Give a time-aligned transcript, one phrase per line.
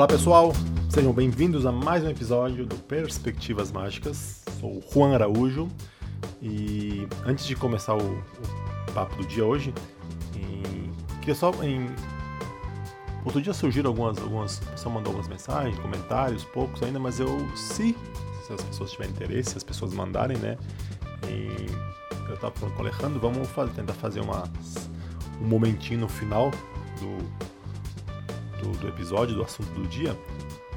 [0.00, 0.52] Olá pessoal,
[0.88, 4.42] sejam bem-vindos a mais um episódio do Perspectivas Mágicas.
[4.58, 5.68] Sou o Juan Araújo
[6.40, 9.74] e antes de começar o, o papo do dia hoje,
[10.34, 11.94] em, queria só em
[13.26, 17.94] outro dia surgiram algumas, algumas, só mandou algumas mensagens, comentários, poucos ainda, mas eu se,
[18.46, 20.56] se as pessoas tiverem interesse, se as pessoas mandarem, né?
[21.28, 21.66] E
[22.26, 24.44] eu estava falando com o Alejandro, vamos fazer, tentar fazer uma,
[25.42, 26.50] um momentinho no final
[26.98, 27.49] do
[28.60, 30.16] do, do episódio, do assunto do dia.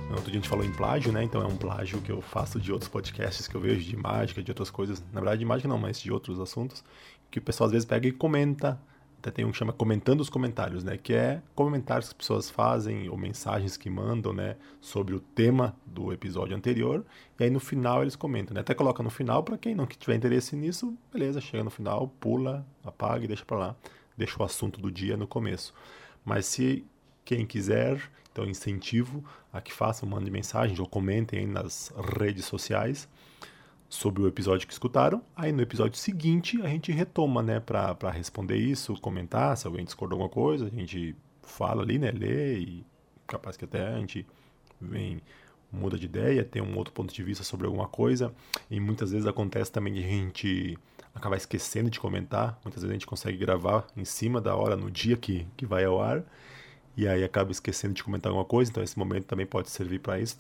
[0.10, 1.24] Outro dia a gente falou em plágio, né?
[1.24, 4.44] Então é um plágio que eu faço de outros podcasts que eu vejo, de mágica,
[4.44, 5.04] de outras coisas.
[5.12, 6.84] Na verdade, de mágica não, mas de outros assuntos.
[7.32, 8.80] Que o pessoal às vezes pega e comenta.
[9.18, 10.98] Até tem um que chama Comentando os Comentários, né?
[10.98, 14.58] Que é comentários que as pessoas fazem ou mensagens que mandam, né?
[14.82, 17.04] Sobre o tema do episódio anterior.
[17.40, 18.62] E aí no final eles comentam, né?
[18.62, 22.66] Até coloca no final para quem não tiver interesse nisso, beleza, chega no final, pula,
[22.84, 23.76] apaga e deixa para lá.
[24.18, 25.74] Deixa o assunto do dia no começo.
[26.26, 26.86] Mas se
[27.26, 33.08] quem quiser, então incentivo a que façam, mandem mensagens ou comentem aí nas redes sociais
[33.88, 35.22] sobre o episódio que escutaram.
[35.36, 40.18] Aí no episódio seguinte a gente retoma, né, para responder isso, comentar, se alguém discordou
[40.18, 42.86] alguma coisa, a gente fala ali, né, lê e
[43.28, 44.26] capaz que até a gente
[44.82, 45.22] vem
[45.72, 48.34] muda de ideia, tem um outro ponto de vista sobre alguma coisa.
[48.70, 50.78] E muitas vezes acontece também de a gente
[51.16, 52.60] acabar esquecendo de comentar.
[52.64, 55.84] Muitas vezes a gente consegue gravar em cima da hora, no dia que, que vai
[55.84, 56.24] ao ar
[56.96, 60.20] e aí acaba esquecendo de comentar alguma coisa, então esse momento também pode servir para
[60.20, 60.36] isso,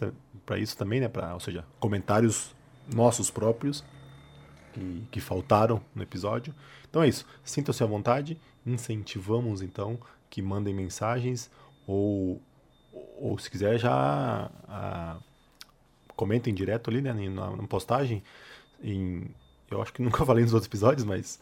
[0.46, 2.56] para isso também, né, para, ou seja, comentários
[2.94, 3.84] nossos próprios
[4.74, 6.54] que, que faltaram no episódio.
[6.90, 11.50] Então é isso, sintam-se à vontade, incentivamos então que mandem mensagens
[11.88, 12.42] ou
[13.18, 15.18] ou se quiser já a,
[16.16, 18.24] comentem direto ali, né, na, na postagem.
[18.82, 19.34] Em
[19.72, 21.40] eu acho que nunca falei nos outros episódios, mas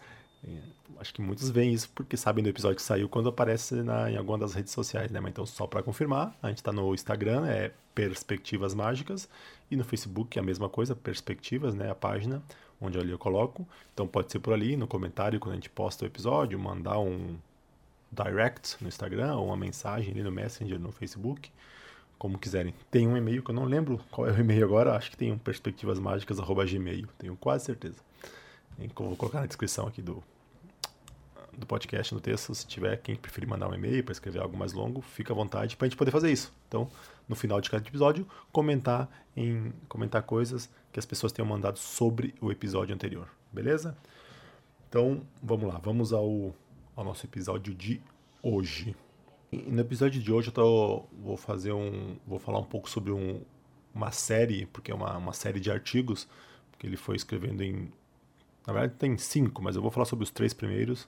[1.00, 4.18] acho que muitos veem isso porque sabem do episódio que saiu quando aparece na, em
[4.18, 5.20] alguma das redes sociais, né?
[5.20, 9.28] Mas então, só para confirmar, a gente está no Instagram, é Perspectivas Mágicas,
[9.70, 11.90] e no Facebook é a mesma coisa, Perspectivas, né?
[11.90, 12.42] A página
[12.82, 13.68] onde ali eu coloco.
[13.94, 17.38] Então pode ser por ali, no comentário, quando a gente posta o episódio, mandar um
[18.12, 21.52] direct no Instagram, ou uma mensagem ali no Messenger, no Facebook,
[22.18, 22.74] como quiserem.
[22.90, 25.32] Tem um e-mail que eu não lembro qual é o e-mail agora, acho que tem
[25.32, 27.98] um perspectivasmágicas.gmail, tenho quase certeza.
[28.96, 30.24] Vou colocar na descrição aqui do,
[31.58, 34.74] do podcast, no texto, se tiver quem preferir mandar um e-mail para escrever algo mais
[34.74, 36.54] longo, fica à vontade para a gente poder fazer isso.
[36.68, 36.90] Então,
[37.28, 42.34] no final de cada episódio, comentar em comentar coisas que as pessoas tenham mandado sobre
[42.42, 43.98] o episódio anterior, beleza?
[44.90, 46.54] Então, vamos lá, vamos ao,
[46.96, 48.02] ao nosso episódio de
[48.42, 48.96] hoje.
[49.52, 53.12] E no episódio de hoje eu tô, vou fazer um, vou falar um pouco sobre
[53.12, 53.42] um,
[53.94, 56.28] uma série, porque é uma, uma série de artigos
[56.78, 57.92] que ele foi escrevendo em
[58.66, 61.08] na verdade tem cinco, mas eu vou falar sobre os três primeiros,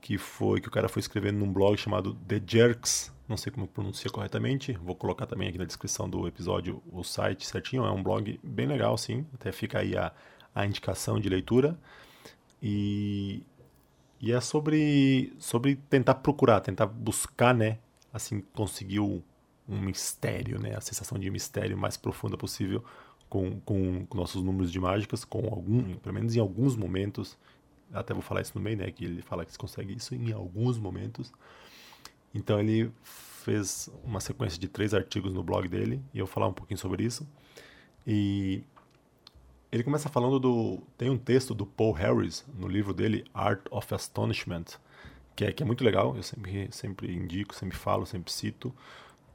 [0.00, 3.66] que foi que o cara foi escrevendo num blog chamado The Jerks, não sei como
[3.66, 8.02] pronuncia corretamente, vou colocar também aqui na descrição do episódio o site certinho, é um
[8.02, 10.12] blog bem legal sim, até fica aí a,
[10.54, 11.78] a indicação de leitura.
[12.62, 13.42] E,
[14.20, 17.78] e é sobre, sobre tentar procurar, tentar buscar, né,
[18.12, 19.22] assim, conseguir um,
[19.68, 22.82] um mistério, né, a sensação de mistério mais profunda possível
[23.28, 27.36] com, com, com, nossos números de mágicas, com algum, pelo menos em alguns momentos,
[27.92, 30.32] até vou falar isso no meio, né, que ele fala que se consegue isso em
[30.32, 31.32] alguns momentos.
[32.34, 36.46] Então ele fez uma sequência de três artigos no blog dele, e eu vou falar
[36.48, 37.26] um pouquinho sobre isso.
[38.06, 38.62] E
[39.70, 40.82] ele começa falando do.
[40.96, 44.64] Tem um texto do Paul Harris no livro dele, Art of Astonishment,
[45.36, 48.74] que é, que é muito legal, eu sempre, sempre indico, sempre falo, sempre cito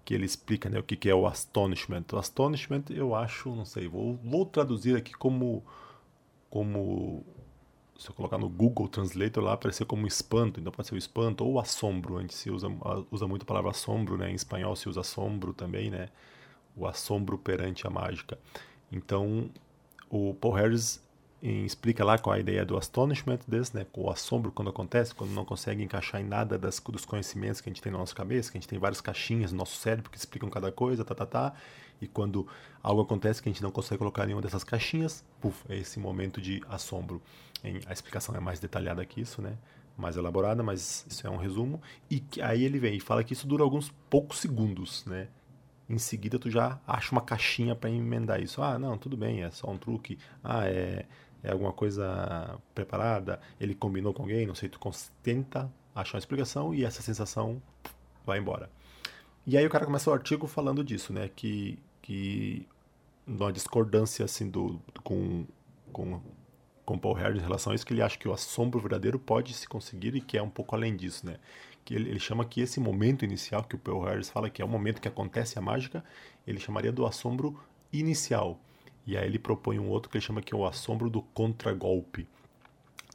[0.05, 2.03] que ele explica né, o que, que é o astonishment.
[2.11, 5.63] O astonishment eu acho, não sei, vou, vou traduzir aqui como,
[6.49, 7.23] como
[8.03, 11.45] se eu colocar no Google Translator lá, aparecer como espanto, então pode ser o espanto
[11.45, 12.67] ou o assombro, a gente se usa,
[13.09, 14.29] usa muito a palavra assombro, né?
[14.29, 16.09] em espanhol se usa assombro também, né?
[16.75, 18.37] o assombro perante a mágica.
[18.91, 19.49] Então,
[20.09, 21.01] o Paul Harris
[21.43, 25.43] explica lá qual a ideia do astonishment desse, né, o assombro quando acontece, quando não
[25.43, 28.57] consegue encaixar em nada das, dos conhecimentos que a gente tem na nossa cabeça, que
[28.57, 31.53] a gente tem várias caixinhas no nosso cérebro que explicam cada coisa, tá, tá, tá,
[32.01, 32.47] e quando
[32.81, 36.39] algo acontece que a gente não consegue colocar nenhuma dessas caixinhas, puf, é esse momento
[36.39, 37.21] de assombro.
[37.85, 39.57] A explicação é mais detalhada que isso, né,
[39.97, 43.45] mais elaborada, mas isso é um resumo, e aí ele vem e fala que isso
[43.45, 45.27] dura alguns poucos segundos, né,
[45.89, 48.61] em seguida tu já acha uma caixinha para emendar isso.
[48.61, 50.17] Ah, não, tudo bem, é só um truque.
[50.43, 51.05] Ah, é
[51.43, 54.79] é alguma coisa preparada, ele combinou com alguém, não sei, tu
[55.21, 57.61] tenta achar uma explicação e essa sensação
[58.25, 58.69] vai embora.
[59.45, 62.65] E aí o cara começa o artigo falando disso, né, que, que
[63.27, 65.45] uma discordância assim do, com,
[65.91, 66.21] com
[66.85, 69.53] com Paul Harris em relação a isso, que ele acha que o assombro verdadeiro pode
[69.53, 71.37] se conseguir e que é um pouco além disso, né?
[71.85, 74.65] Que ele, ele chama que esse momento inicial, que o Paul Harris fala que é
[74.65, 76.03] o momento que acontece a mágica,
[76.45, 77.57] ele chamaria do assombro
[77.91, 78.59] inicial.
[79.05, 82.27] E aí ele propõe um outro que ele chama que é o assombro do contragolpe.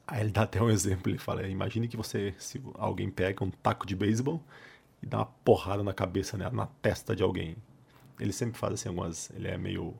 [0.06, 3.50] Aí ele dá até um exemplo, ele fala, imagine que você, se alguém pega um
[3.50, 4.42] taco de beisebol
[5.02, 7.56] e dá uma porrada na cabeça, né, na testa de alguém.
[8.18, 9.94] Ele sempre faz assim algumas, ele é meio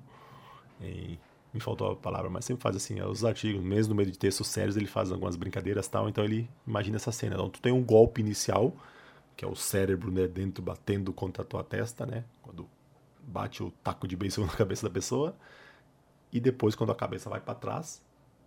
[0.81, 1.19] em,
[1.53, 4.49] me faltou a palavra, mas sempre faz assim, os artigos, mesmo no meio de textos
[4.49, 7.35] sérios, ele faz algumas brincadeiras tal, então ele imagina essa cena.
[7.35, 8.75] Então tu tem um golpe inicial,
[9.37, 12.25] que é o cérebro né, dentro batendo contra a tua testa, né?
[12.43, 12.69] Quando
[13.23, 15.37] bate o taco de beisebol na cabeça da pessoa.
[16.33, 18.03] E depois, quando a cabeça vai para trás,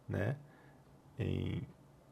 [0.07, 0.36] né?
[1.18, 1.62] Em,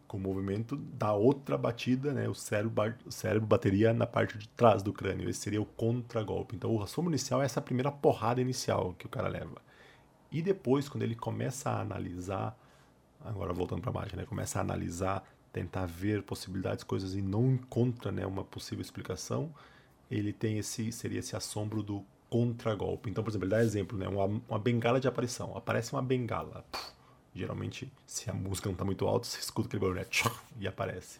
[0.07, 2.27] com o movimento da outra batida, né?
[2.27, 5.30] O cérebro, o cérebro bateria na parte de trás do crânio.
[5.30, 6.56] Esse seria o contragolpe.
[6.56, 9.62] Então, o assomo inicial é essa primeira porrada inicial que o cara leva.
[10.31, 12.57] E depois, quando ele começa a analisar,
[13.24, 14.25] agora voltando para a mágica, né?
[14.25, 19.54] Começa a analisar, tentar ver possibilidades, coisas e não encontra, né, uma possível explicação,
[20.10, 23.09] ele tem esse seria esse assombro do contragolpe.
[23.09, 25.55] Então, por exemplo, ele dá exemplo, né, uma, uma bengala de aparição.
[25.57, 26.63] Aparece uma bengala.
[27.33, 30.05] Geralmente, se a música não está muito alta, você escuta aquele barulho, né,
[30.59, 31.19] e aparece.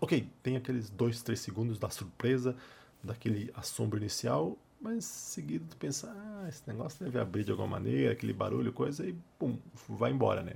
[0.00, 2.56] Ok, tem aqueles dois, três segundos da surpresa,
[3.02, 8.12] daquele assombro inicial, mas seguido tu pensa, ah, esse negócio deve abrir de alguma maneira,
[8.12, 9.58] aquele barulho, coisa, e pum,
[9.88, 10.54] vai embora, né?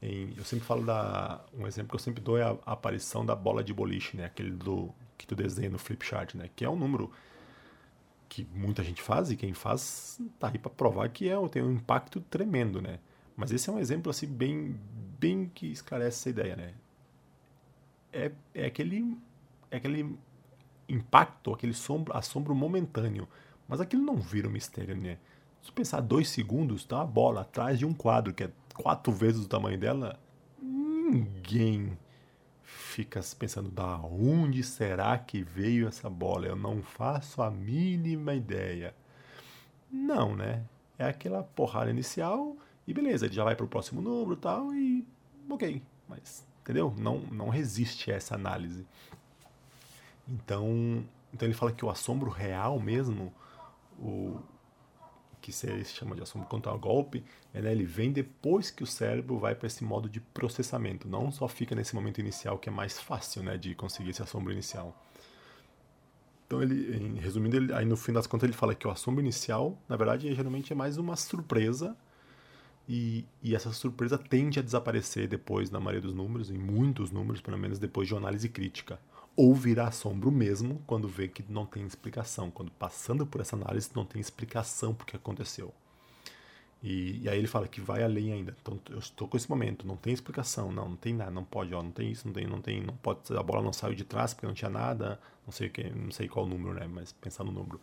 [0.00, 1.44] Em, eu sempre falo da.
[1.52, 4.26] Um exemplo que eu sempre dou é a, a, aparição da bola de boliche, né?
[4.26, 6.48] Aquele do que tu desenha no flip chart, né?
[6.54, 7.10] Que é um número
[8.28, 11.72] que muita gente faz e quem faz tá aí para provar que é, tem um
[11.72, 12.98] impacto tremendo, né?
[13.36, 14.78] Mas esse é um exemplo assim bem,
[15.18, 16.74] bem que esclarece essa ideia, né?
[18.12, 19.16] É, é aquele,
[19.70, 20.16] é aquele
[20.88, 23.28] impacto, aquele sombro, assombro momentâneo
[23.68, 25.18] mas aquilo não vira um mistério, né?
[25.60, 29.44] Se pensar dois segundos, tá uma bola atrás de um quadro que é quatro vezes
[29.44, 30.18] o tamanho dela,
[30.60, 31.98] ninguém
[32.98, 36.46] fica pensando da onde será que veio essa bola?
[36.46, 38.92] Eu não faço a mínima ideia.
[39.88, 40.64] Não, né?
[40.98, 42.56] É aquela porrada inicial
[42.88, 45.06] e beleza, ele já vai para o próximo número tal e
[45.48, 46.92] ok, mas entendeu?
[46.98, 48.84] Não, não resiste a essa análise.
[50.26, 53.32] Então, então ele fala que o assombro real mesmo
[53.96, 54.40] o
[55.48, 57.24] que se chama de contra o golpe,
[57.54, 61.32] é, né, ele vem depois que o cérebro vai para esse modo de processamento, não
[61.32, 64.94] só fica nesse momento inicial que é mais fácil né, de conseguir esse assombro inicial.
[66.46, 69.22] Então, ele, em, resumindo, ele, aí no fim das contas ele fala que o assombro
[69.22, 71.96] inicial, na verdade, geralmente é mais uma surpresa
[72.86, 77.40] e, e, essa surpresa tende a desaparecer depois na maioria dos números, em muitos números,
[77.40, 78.98] pelo menos depois de uma análise crítica
[79.38, 83.88] ou virar assombro mesmo quando vê que não tem explicação, quando passando por essa análise
[83.94, 85.72] não tem explicação porque aconteceu.
[86.82, 88.56] E, e, aí ele fala que vai além ainda.
[88.60, 91.72] Então eu estou com esse momento, não tem explicação, não, não tem nada, não pode,
[91.72, 94.04] ó, não tem isso, não tem, não tem, não pode, a bola não saiu de
[94.04, 97.12] trás porque não tinha nada, não sei o que, não sei qual número, né, mas
[97.12, 97.80] pensar no número.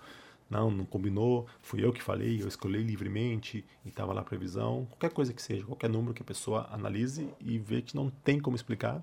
[0.50, 4.86] Não, não combinou, fui eu que falei, eu escolhi livremente e estava lá a previsão,
[4.90, 8.42] qualquer coisa que seja, qualquer número que a pessoa analise e vê que não tem
[8.42, 9.02] como explicar,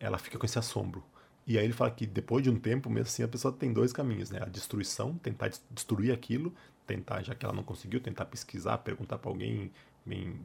[0.00, 1.04] ela fica com esse assombro.
[1.48, 3.90] E aí ele fala que depois de um tempo, mesmo assim, a pessoa tem dois
[3.90, 4.38] caminhos, né?
[4.42, 6.54] A destruição, tentar destruir aquilo,
[6.86, 9.72] tentar, já que ela não conseguiu, tentar pesquisar, perguntar para alguém,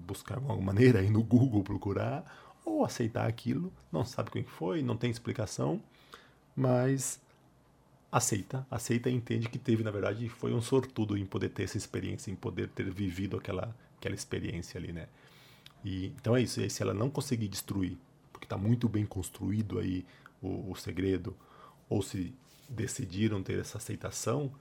[0.07, 4.81] buscar de alguma maneira, aí no Google procurar, ou aceitar aquilo, não sabe quem foi,
[4.81, 5.81] não tem explicação,
[6.55, 7.21] mas
[8.09, 11.75] aceita, aceita e entende que teve, na verdade, foi um sortudo em poder ter essa
[11.75, 15.07] experiência, em poder ter vivido aquela, aquela experiência ali, né?
[15.83, 17.97] E, então é isso, e aí, se ela não conseguir destruir,
[18.31, 20.05] porque está muito bem construído aí
[20.43, 21.35] o, o segredo,
[21.89, 22.35] ou se
[22.69, 24.51] decidiram ter essa aceitação,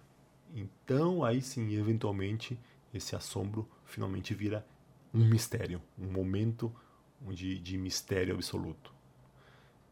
[0.55, 2.59] então aí sim, eventualmente,
[2.93, 4.67] esse assombro finalmente vira
[5.13, 6.73] um mistério, um momento
[7.21, 8.93] de, de mistério absoluto.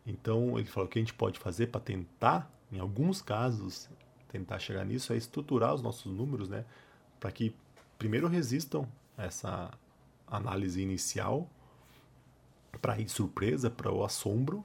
[0.06, 3.88] Então ele falou que a gente pode fazer para tentar, em alguns casos,
[4.28, 6.64] tentar chegar nisso é estruturar os nossos números, né,
[7.18, 7.54] para que
[7.98, 9.70] primeiro resistam a essa
[10.26, 11.48] análise inicial,
[12.80, 14.64] para ir surpresa, para o assombro,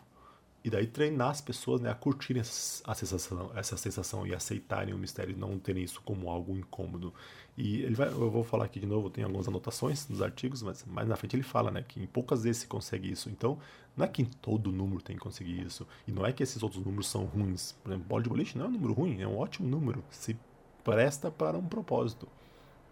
[0.65, 4.97] e daí treinar as pessoas né, a curtirem essa sensação, essa sensação e aceitarem o
[4.97, 7.13] mistério e não terem isso como algo incômodo.
[7.55, 10.83] E ele vai, eu vou falar aqui de novo, tem algumas anotações nos artigos, mas
[10.85, 13.29] mais na frente ele fala né, que em poucas vezes se consegue isso.
[13.29, 13.59] Então,
[13.95, 15.87] não é que em todo número tem que conseguir isso.
[16.07, 17.73] E não é que esses outros números são ruins.
[17.83, 20.03] Por exemplo, bola de boliche não é um número ruim, é um ótimo número.
[20.09, 20.35] Se
[20.83, 22.27] presta para um propósito.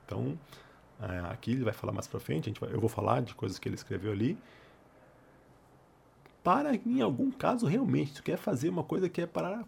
[0.05, 0.37] Então,
[1.01, 3.67] é, aqui ele vai falar mais para frente, vai, eu vou falar de coisas que
[3.67, 4.37] ele escreveu ali
[6.43, 9.63] para, em algum caso, realmente, tu quer fazer uma coisa que é para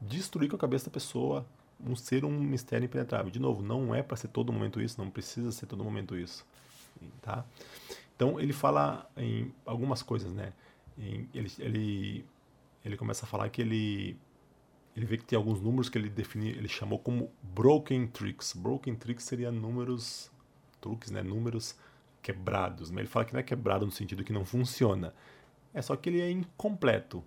[0.00, 1.46] destruir com a cabeça da pessoa,
[1.84, 3.30] um ser um mistério impenetrável.
[3.30, 6.44] De novo, não é para ser todo momento isso, não precisa ser todo momento isso,
[7.22, 7.44] tá?
[8.16, 10.52] Então ele fala em algumas coisas, né?
[10.98, 12.24] Em, ele, ele,
[12.84, 14.16] ele começa a falar que ele
[14.96, 18.52] ele vê que tem alguns números que ele define, ele chamou como broken tricks.
[18.52, 20.30] Broken tricks seria números
[20.80, 21.20] truques, né?
[21.20, 21.76] Números
[22.22, 22.90] quebrados.
[22.90, 25.12] Mas ele fala que não é quebrado no sentido que não funciona.
[25.74, 27.22] É só que ele é incompleto.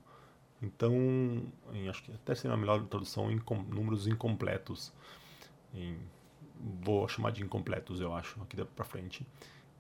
[0.62, 0.94] Então,
[1.74, 3.40] em, acho que até seria a melhor tradução em
[3.70, 4.92] números incompletos.
[5.74, 5.98] Em,
[6.82, 9.28] vou chamar de incompletos, eu acho, aqui para frente.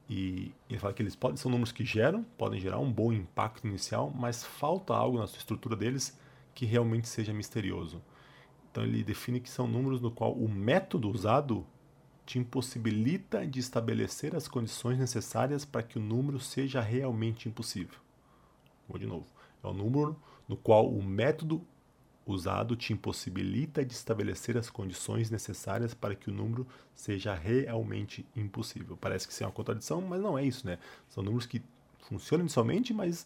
[0.09, 3.67] E ele fala que eles podem ser números que geram, podem gerar um bom impacto
[3.67, 6.17] inicial, mas falta algo na sua estrutura deles
[6.53, 8.01] que realmente seja misterioso.
[8.71, 11.65] Então ele define que são números no qual o método usado
[12.25, 17.99] te impossibilita de estabelecer as condições necessárias para que o número seja realmente impossível.
[18.87, 19.25] Vou de novo.
[19.63, 20.15] É o número
[20.47, 21.61] no qual o método
[22.25, 28.97] usado te impossibilita de estabelecer as condições necessárias para que o número seja realmente impossível.
[28.97, 30.77] Parece que isso é uma contradição, mas não é isso, né?
[31.09, 31.61] São números que
[32.01, 33.25] funcionam inicialmente, mas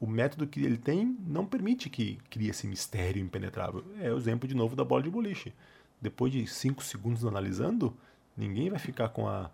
[0.00, 3.84] o método que ele tem não permite que crie esse mistério impenetrável.
[4.00, 5.52] É o exemplo de novo da bola de boliche.
[6.00, 7.96] Depois de cinco segundos analisando,
[8.36, 9.50] ninguém vai ficar com a,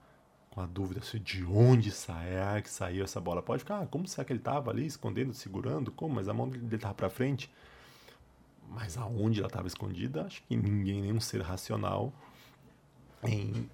[0.50, 3.42] com a dúvida de onde sai, que saiu essa bola.
[3.42, 5.90] Pode ficar, ah, como será que ele estava ali, escondendo, segurando?
[5.92, 6.14] Como?
[6.14, 7.50] Mas a mão dele estava para frente.
[8.68, 12.12] Mas aonde ela estava escondida, acho que ninguém, nenhum ser racional,
[13.22, 13.68] em...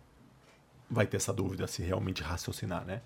[0.91, 3.03] vai ter essa dúvida se realmente raciocinar, né?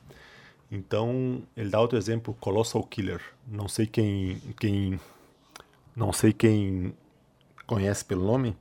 [0.71, 3.23] Então, ele dá outro exemplo, Colossal Killer.
[3.47, 5.01] Não sei quem, quem
[5.99, 6.95] não sei quem
[7.67, 8.57] conhece pelo nome.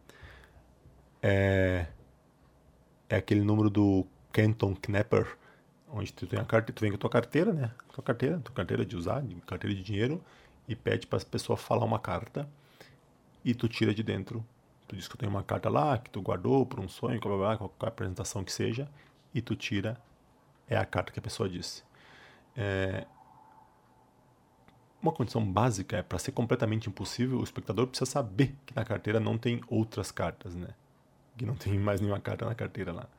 [1.22, 1.86] É,
[3.08, 4.08] é aquele número do
[4.38, 5.36] Kenton Knapper,
[5.92, 7.72] onde tu tem a carta, tu vem com a tua carteira, né?
[7.92, 10.24] Tua carteira, tua carteira de usar, de, carteira de dinheiro,
[10.68, 12.48] e pede para a pessoa falar uma carta
[13.44, 14.46] e tu tira de dentro.
[14.88, 17.88] Tu diz que tu tem uma carta lá que tu guardou por um sonho, qualquer
[17.88, 18.88] apresentação que seja,
[19.34, 20.00] e tu tira
[20.70, 21.82] é a carta que a pessoa disse.
[22.56, 23.08] É,
[25.02, 29.20] uma condição básica é para ser completamente impossível, o espectador precisa saber que na carteira
[29.20, 30.70] não tem outras cartas, né?
[31.36, 33.10] Que não tem mais nenhuma carta na carteira lá.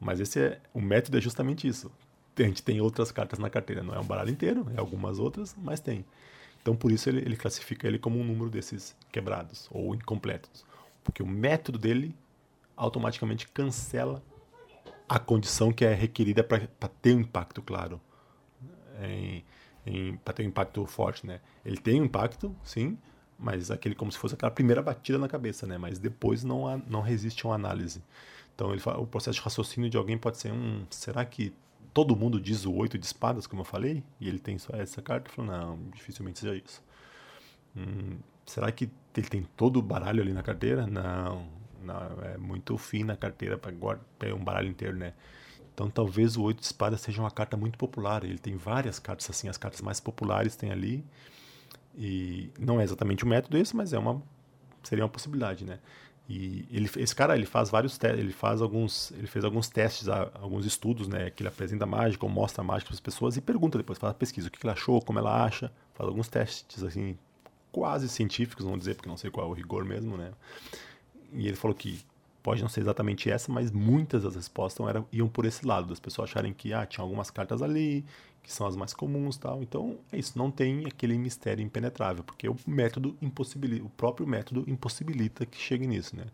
[0.00, 1.90] Mas esse é o método é justamente isso.
[2.36, 5.54] A gente tem outras cartas na carteira, não é um baralho inteiro, é algumas outras,
[5.62, 6.04] mas tem.
[6.60, 10.64] Então por isso ele, ele classifica ele como um número desses quebrados ou incompletos,
[11.04, 12.14] porque o método dele
[12.76, 14.22] automaticamente cancela
[15.08, 16.66] a condição que é requerida para
[17.00, 18.00] ter um impacto claro
[20.24, 21.40] para ter um impacto forte, né?
[21.64, 22.98] Ele tem um impacto, sim,
[23.38, 25.76] mas aquele como se fosse aquela primeira batida na cabeça, né?
[25.76, 28.02] Mas depois não há, não resiste a uma análise.
[28.54, 31.52] Então ele fala, o processo de raciocínio de alguém pode ser um, será que
[31.92, 35.02] todo mundo diz o oito de espadas, como eu falei, e ele tem só essa
[35.02, 35.28] carta?
[35.28, 36.82] Ele falou, não, dificilmente seja isso.
[37.76, 40.86] Hum, será que ele tem todo o baralho ali na carteira?
[40.86, 41.46] Não,
[41.82, 43.72] não é muito fino na carteira para
[44.18, 45.14] pegar um baralho inteiro, né?
[45.72, 48.24] Então talvez o oito de espadas seja uma carta muito popular.
[48.24, 51.04] Ele tem várias cartas assim, as cartas mais populares tem ali.
[51.96, 54.22] E não é exatamente o método esse, mas é uma
[54.82, 55.78] seria uma possibilidade, né?
[56.28, 60.08] E ele, esse cara ele faz vários testes, ele faz alguns, ele fez alguns testes,
[60.08, 61.30] alguns estudos, né?
[61.30, 64.14] Que ele apresenta mágica, ou mostra mágica para as pessoas e pergunta depois, faz a
[64.14, 67.18] pesquisa, o que, ele achou, como ela acha, faz alguns testes assim
[67.70, 70.32] quase científicos, vamos dizer, porque não sei qual é o rigor mesmo, né?
[71.32, 72.00] E ele falou que
[72.44, 75.98] pode não ser exatamente essa, mas muitas das respostas eram, iam por esse lado, das
[75.98, 78.04] pessoas acharem que ah, tinha algumas cartas ali,
[78.42, 79.62] que são as mais comuns tal.
[79.62, 84.62] Então, é isso, não tem aquele mistério impenetrável, porque o método impossibilita, o próprio método
[84.68, 86.26] impossibilita que chegue nisso, né?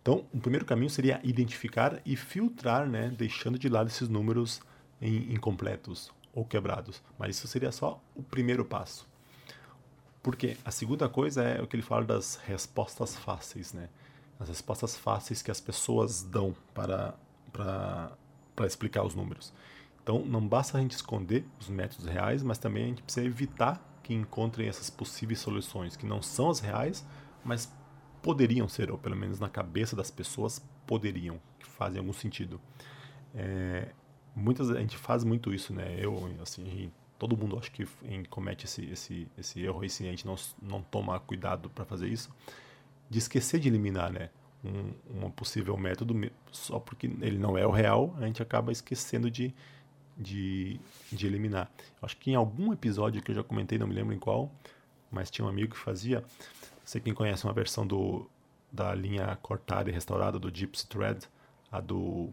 [0.00, 4.62] Então, o primeiro caminho seria identificar e filtrar, né, deixando de lado esses números
[5.02, 7.02] incompletos ou quebrados.
[7.18, 9.06] Mas isso seria só o primeiro passo.
[10.22, 13.90] Porque a segunda coisa é o que ele fala das respostas fáceis, né?
[14.38, 17.14] As respostas fáceis que as pessoas dão para,
[17.52, 18.12] para,
[18.54, 19.52] para explicar os números.
[20.02, 23.82] Então, não basta a gente esconder os métodos reais, mas também a gente precisa evitar
[24.02, 27.04] que encontrem essas possíveis soluções que não são as reais,
[27.44, 27.72] mas
[28.22, 32.60] poderiam ser, ou pelo menos na cabeça das pessoas poderiam, que fazem algum sentido.
[33.34, 33.88] É,
[34.34, 35.96] muitas a gente faz muito isso, né?
[35.98, 37.84] Eu, assim, todo mundo acho que
[38.30, 42.08] comete esse, esse, esse erro aí, se a gente não, não toma cuidado para fazer
[42.08, 42.30] isso
[43.08, 44.30] de esquecer de eliminar, né?
[44.64, 46.14] Um, um possível método
[46.50, 49.54] só porque ele não é o real, a gente acaba esquecendo de,
[50.16, 50.80] de,
[51.12, 51.70] de eliminar.
[52.02, 54.50] Acho que em algum episódio que eu já comentei, não me lembro em qual,
[55.10, 56.24] mas tinha um amigo que fazia.
[56.84, 58.28] Sei quem conhece uma versão do,
[58.72, 61.28] da linha cortada e restaurada do Gypsy Thread,
[61.70, 62.30] a do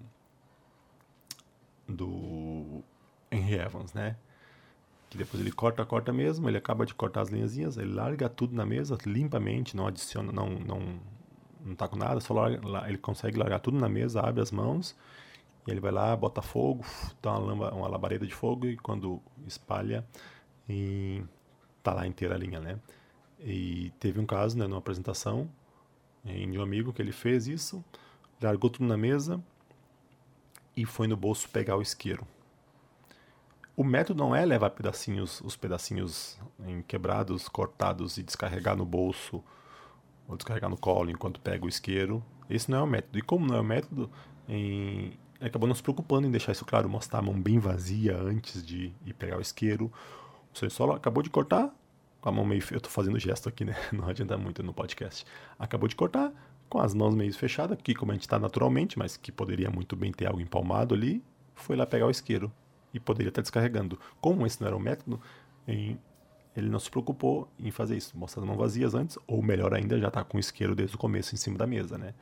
[1.88, 2.82] do
[3.30, 4.16] Henry Evans, né?
[5.14, 8.56] Que depois ele corta, corta mesmo, ele acaba de cortar as linhazinhas, ele larga tudo
[8.56, 11.00] na mesa limpamente, não adiciona, não não
[11.66, 14.96] não tá com nada, só larga, ele consegue largar tudo na mesa, abre as mãos
[15.68, 16.84] E ele vai lá, bota fogo,
[17.22, 20.06] dá uma, lamba, uma labareda de fogo e quando espalha,
[20.68, 21.24] e
[21.84, 22.80] tá lá inteira a linha, né?
[23.40, 25.50] E teve um caso, né, numa apresentação
[26.26, 27.84] de um amigo que ele fez isso,
[28.42, 29.42] largou tudo na mesa
[30.76, 32.26] e foi no bolso pegar o isqueiro.
[33.76, 36.40] O método não é levar pedacinhos, os pedacinhos
[36.88, 39.44] quebrados, cortados e descarregar no bolso
[40.28, 42.24] ou descarregar no colo enquanto pega o isqueiro.
[42.48, 43.18] Esse não é o método.
[43.18, 44.12] E como não é o método,
[44.48, 45.18] em...
[45.42, 48.94] acabou não se preocupando em deixar isso claro, mostrar a mão bem vazia antes de
[49.08, 49.92] ir pegar o isqueiro.
[50.54, 51.74] Você só acabou de cortar,
[52.22, 52.64] com a mão meio.
[52.70, 53.76] Eu estou fazendo gesto aqui, né?
[53.92, 55.26] Não adianta muito no podcast.
[55.58, 56.32] Acabou de cortar,
[56.70, 59.96] com as mãos meio fechadas, aqui como a gente está naturalmente, mas que poderia muito
[59.96, 61.24] bem ter algo empalmado ali,
[61.56, 62.52] foi lá pegar o isqueiro
[62.94, 64.00] e poderia estar descarregando.
[64.22, 65.20] Como esse não era o método,
[65.68, 65.98] em,
[66.56, 70.00] ele não se preocupou em fazer isso, mostrar as mãos vazias antes, ou melhor ainda,
[70.00, 72.14] já está com o isqueiro desde o começo em cima da mesa, né?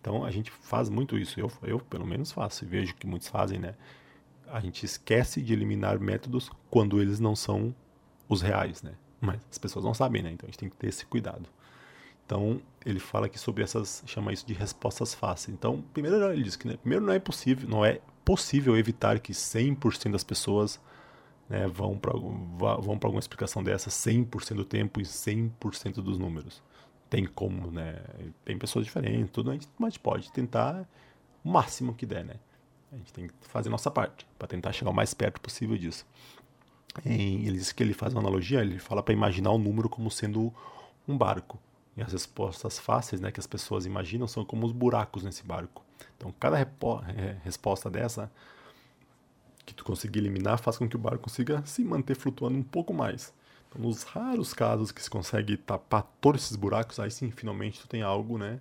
[0.00, 3.28] Então a gente faz muito isso, eu, eu pelo menos faço, e vejo que muitos
[3.28, 3.74] fazem, né?
[4.48, 7.74] A gente esquece de eliminar métodos quando eles não são
[8.28, 8.94] os reais, né?
[9.20, 10.30] Mas as pessoas não sabem, né?
[10.30, 11.48] Então a gente tem que ter esse cuidado.
[12.24, 15.54] Então, ele fala aqui sobre essas, chama isso de respostas fáceis.
[15.56, 19.32] Então, primeiro ele diz que né, primeiro não é possível, não é possível evitar que
[19.32, 20.80] 100% das pessoas
[21.48, 26.60] né, vão para vão alguma explicação dessa 100% do tempo e 100% dos números.
[27.08, 28.02] Tem como, né?
[28.44, 30.84] Tem pessoas diferentes, tudo, a gente, mas pode tentar
[31.44, 32.34] o máximo que der, né?
[32.92, 35.78] A gente tem que fazer a nossa parte para tentar chegar o mais perto possível
[35.78, 36.04] disso.
[37.04, 40.52] Ele diz que ele faz uma analogia, ele fala para imaginar o número como sendo
[41.06, 41.60] um barco.
[41.96, 45.85] E as respostas fáceis né, que as pessoas imaginam são como os buracos nesse barco.
[46.16, 46.56] Então, cada
[47.42, 48.30] resposta dessa
[49.64, 52.94] que tu conseguir eliminar faz com que o barco consiga se manter flutuando um pouco
[52.94, 53.34] mais.
[53.68, 57.88] Então, nos raros casos que se consegue tapar todos esses buracos, aí sim, finalmente tu
[57.88, 58.60] tem algo né,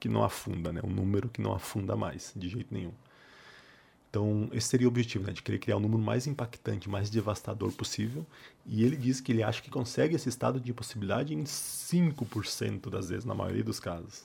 [0.00, 2.92] que não afunda, né, um número que não afunda mais, de jeito nenhum.
[4.08, 7.10] Então, esse seria o objetivo, né, de querer criar o um número mais impactante, mais
[7.10, 8.24] devastador possível.
[8.64, 13.10] E ele diz que ele acha que consegue esse estado de impossibilidade em 5% das
[13.10, 14.24] vezes, na maioria dos casos.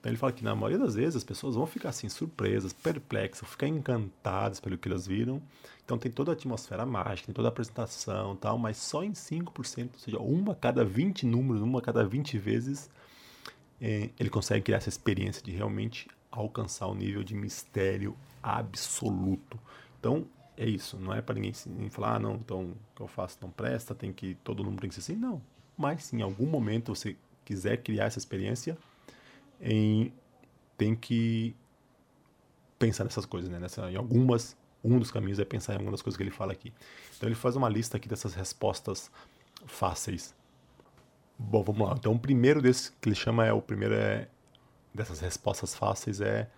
[0.00, 3.46] Então, ele fala que na maioria das vezes as pessoas vão ficar assim, surpresas, perplexas,
[3.46, 5.42] ficar encantadas pelo que elas viram.
[5.84, 9.90] Então, tem toda a atmosfera mágica, tem toda a apresentação tal, mas só em 5%,
[9.92, 12.88] ou seja, uma cada 20 números, uma cada 20 vezes,
[13.80, 19.58] eh, ele consegue criar essa experiência de realmente alcançar o nível de mistério absoluto.
[19.98, 20.96] Então, é isso.
[20.98, 21.52] Não é para ninguém,
[21.90, 24.88] falar, ah, não, então o que eu faço não presta, tem que todo mundo tem
[24.88, 25.16] que ser assim.
[25.16, 25.42] Não.
[25.76, 28.78] Mas se em algum momento você quiser criar essa experiência,
[29.60, 30.12] em,
[30.76, 31.54] tem que
[32.78, 33.58] pensar nessas coisas, né?
[33.58, 36.52] Nessa, em algumas, um dos caminhos é pensar em algumas das coisas que ele fala
[36.52, 36.72] aqui.
[37.16, 39.10] Então ele faz uma lista aqui dessas respostas
[39.66, 40.34] fáceis.
[41.38, 41.94] Bom, vamos lá.
[41.98, 44.28] Então o primeiro desses que ele chama é o primeiro é
[44.94, 46.50] dessas respostas fáceis é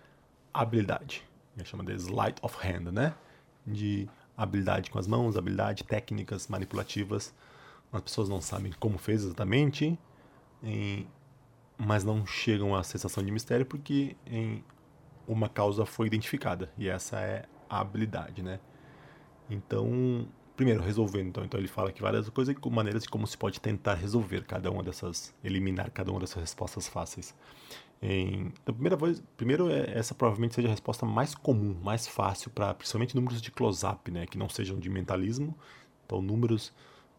[0.55, 1.25] habilidade.
[1.57, 3.15] Ele chama de sleight of hand, né?
[3.67, 7.35] De habilidade com as mãos, habilidade, técnicas manipulativas.
[7.93, 9.99] As pessoas não sabem como fez exatamente,
[10.63, 11.07] em,
[11.85, 14.63] mas não chegam à sensação de mistério porque em
[15.27, 18.61] uma causa foi identificada e essa é a habilidade, né?
[19.51, 23.37] Então, primeiro resolvendo, então, então ele fala aqui várias coisas e maneiras de como se
[23.37, 27.35] pode tentar resolver cada uma dessas, eliminar cada uma dessas respostas fáceis.
[28.01, 32.51] Em, então, primeira vez, primeiro, é, essa provavelmente seja a resposta mais comum, mais fácil
[32.51, 35.57] para principalmente números de close-up, né, que não sejam de mentalismo.
[36.07, 36.73] Então, números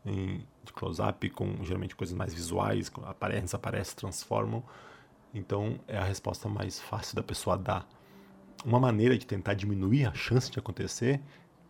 [0.06, 4.64] em, close-up com geralmente coisas mais visuais, aparecem, desaparecem, transformam.
[5.34, 7.88] Então, é a resposta mais fácil da pessoa dar.
[8.66, 11.22] Uma maneira de tentar diminuir a chance de acontecer,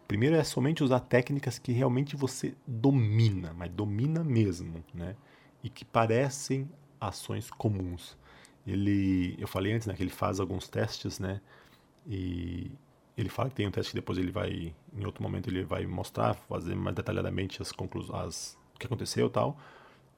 [0.07, 5.15] primeiro é somente usar técnicas que realmente você domina, mas domina mesmo, né?
[5.63, 6.69] E que parecem
[6.99, 8.17] ações comuns
[8.65, 11.41] ele, eu falei antes, né, que ele faz alguns testes, né,
[12.07, 12.71] e
[13.17, 15.85] ele fala que tem um teste que depois ele vai, em outro momento ele vai
[15.85, 19.57] mostrar, fazer mais detalhadamente as conclusões, o que aconteceu e tal,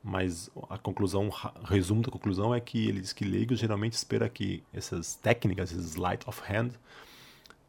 [0.03, 1.29] mas a conclusão,
[1.65, 5.95] resumo da conclusão é que ele diz que leigos geralmente espera que essas técnicas, esses
[5.95, 6.71] light of hand,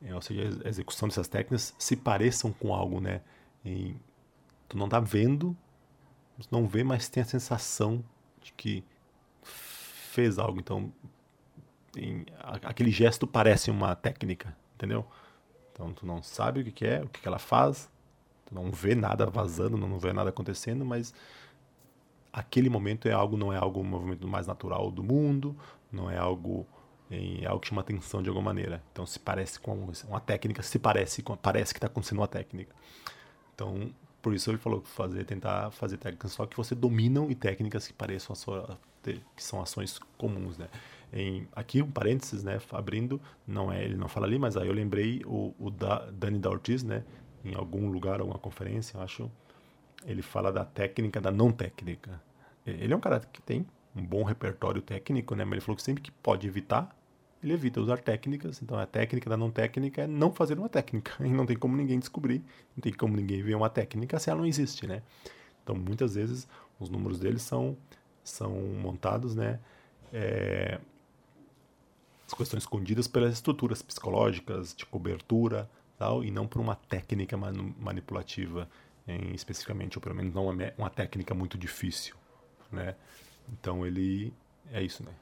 [0.03, 3.23] é, ou seja, a execução dessas técnicas, se pareçam com algo, né,
[3.65, 3.97] e
[4.69, 5.57] tu não tá vendo,
[6.51, 8.05] não vê, mas tem a sensação
[8.43, 8.85] de que
[9.43, 10.61] fez algo.
[10.61, 10.93] Então,
[11.97, 15.05] em, aquele gesto parece uma técnica, entendeu?
[15.73, 17.91] Então, tu não sabe o que, que é, o que, que ela faz,
[18.47, 21.13] tu não vê nada vazando, não vê nada acontecendo, mas
[22.33, 25.57] aquele momento é algo, não é algo um movimento mais natural do mundo,
[25.91, 26.67] não é algo
[27.09, 28.83] é algo que chama atenção de alguma maneira.
[28.93, 32.75] Então se parece com uma técnica, se parece com, parece que está acontecendo uma técnica.
[33.55, 37.87] Então por isso ele falou fazer, tentar fazer técnicas só que você dominam e técnicas
[37.87, 40.69] que pareçam a sua, que são ações comuns, né?
[41.13, 44.73] Em, aqui um parênteses, né, abrindo, não é, ele não fala ali, mas aí eu
[44.73, 47.05] lembrei o, o da, Dani da Ortiz, né,
[47.45, 49.31] em algum lugar, alguma conferência, eu acho,
[50.05, 52.21] ele fala da técnica da não técnica.
[52.67, 53.65] Ele é um cara que tem
[53.95, 56.95] um bom repertório técnico, né, mas ele falou que sempre que pode evitar,
[57.43, 58.61] ele evita usar técnicas.
[58.63, 61.13] Então a técnica da não técnica é não fazer uma técnica.
[61.25, 62.43] E não tem como ninguém descobrir,
[62.77, 65.03] não tem como ninguém ver uma técnica se ela não existe, né?
[65.63, 67.77] Então muitas vezes os números deles são
[68.25, 69.61] são montados, né?
[70.13, 70.81] É,
[72.27, 78.69] as questões escondidas pelas estruturas psicológicas de cobertura, tal, e não por uma técnica manipulativa,
[79.07, 82.17] em, especificamente, ou pelo menos não uma, uma técnica muito difícil,
[82.71, 82.95] né?
[83.49, 84.33] Então ele
[84.73, 85.13] é isso, né?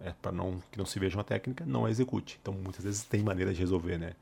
[0.00, 2.38] é, para não que não se veja uma técnica, não a execute.
[2.40, 4.14] Então muitas vezes tem maneira de resolver, né?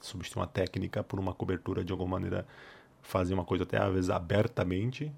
[0.00, 2.46] Substituir uma técnica por uma cobertura de alguma maneira,
[3.02, 5.12] fazer uma coisa até às vezes abertamente.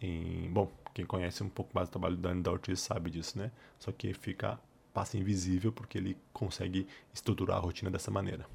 [0.00, 3.50] E, bom, quem conhece um pouco mais do trabalho do Dani Ortiz sabe disso, né?
[3.78, 4.58] Só que fica
[4.92, 8.46] passa invisível porque ele consegue estruturar a rotina dessa maneira.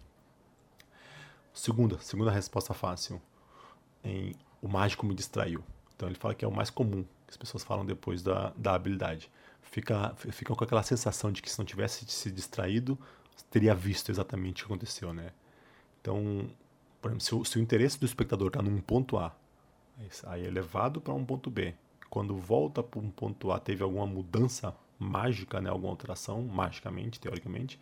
[1.54, 3.22] Segunda, segunda resposta fácil.
[4.04, 5.64] Em, o mágico me distraiu.
[5.96, 8.74] Então ele fala que é o mais comum que as pessoas falam depois da, da
[8.74, 9.30] habilidade
[9.70, 12.98] fica, fica com aquela sensação de que se não tivesse se distraído,
[13.52, 15.32] teria visto exatamente o que aconteceu, né?
[16.02, 16.50] Então,
[17.02, 19.36] por exemplo, se o, se o interesse do espectador está num ponto A,
[20.26, 21.74] aí é levado para um ponto B,
[22.10, 27.80] quando volta para um ponto A teve alguma mudança mágica, né, alguma alteração, magicamente, teoricamente,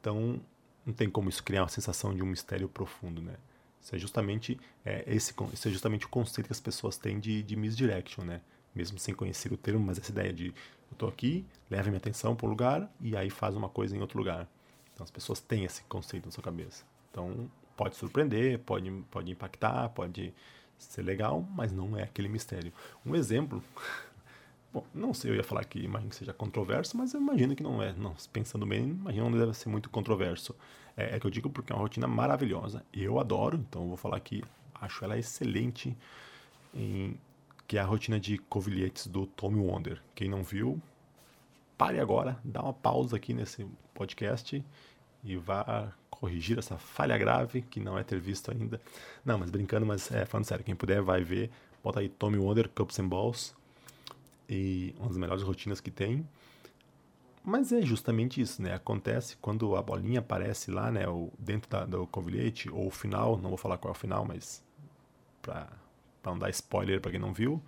[0.00, 0.40] então
[0.84, 3.34] não tem como isso criar uma sensação de um mistério profundo, né?
[3.80, 7.42] Isso é justamente, é, esse, isso é justamente o conceito que as pessoas têm de,
[7.42, 8.40] de misdirection, né?
[8.74, 12.34] Mesmo sem conhecer o termo, mas essa ideia de eu estou aqui, leva minha atenção
[12.34, 14.48] para um lugar e aí faz uma coisa em outro lugar.
[14.92, 16.84] Então as pessoas têm esse conceito na sua cabeça.
[17.10, 20.34] Então pode surpreender, pode, pode impactar, pode
[20.78, 22.72] ser legal, mas não é aquele mistério.
[23.04, 23.62] Um exemplo,
[24.72, 27.62] bom, não sei, eu ia falar que imagino que seja controverso, mas eu imagino que
[27.62, 27.92] não é.
[27.92, 30.54] Não, pensando bem, imagino que não deve ser muito controverso.
[30.96, 32.84] É, é que eu digo porque é uma rotina maravilhosa.
[32.92, 34.42] Eu adoro, então eu vou falar que
[34.74, 35.96] acho ela excelente
[36.74, 37.16] em
[37.66, 40.02] que é a rotina de covilhetes do Tommy Wonder.
[40.14, 40.80] Quem não viu,
[41.78, 44.64] pare agora, dá uma pausa aqui nesse podcast
[45.22, 48.80] e vá corrigir essa falha grave que não é ter visto ainda.
[49.24, 51.50] Não, mas brincando, mas é, falando sério, quem puder vai ver,
[51.82, 53.54] bota aí Tommy Wonder, Cups and Balls,
[54.50, 56.26] e uma das melhores rotinas que tem.
[57.42, 58.74] Mas é justamente isso, né?
[58.74, 61.08] Acontece quando a bolinha aparece lá, né?
[61.08, 64.26] O, dentro da, do covilhete, ou o final, não vou falar qual é o final,
[64.26, 64.62] mas
[65.40, 65.68] para
[66.22, 67.62] para não dar spoiler para quem não viu,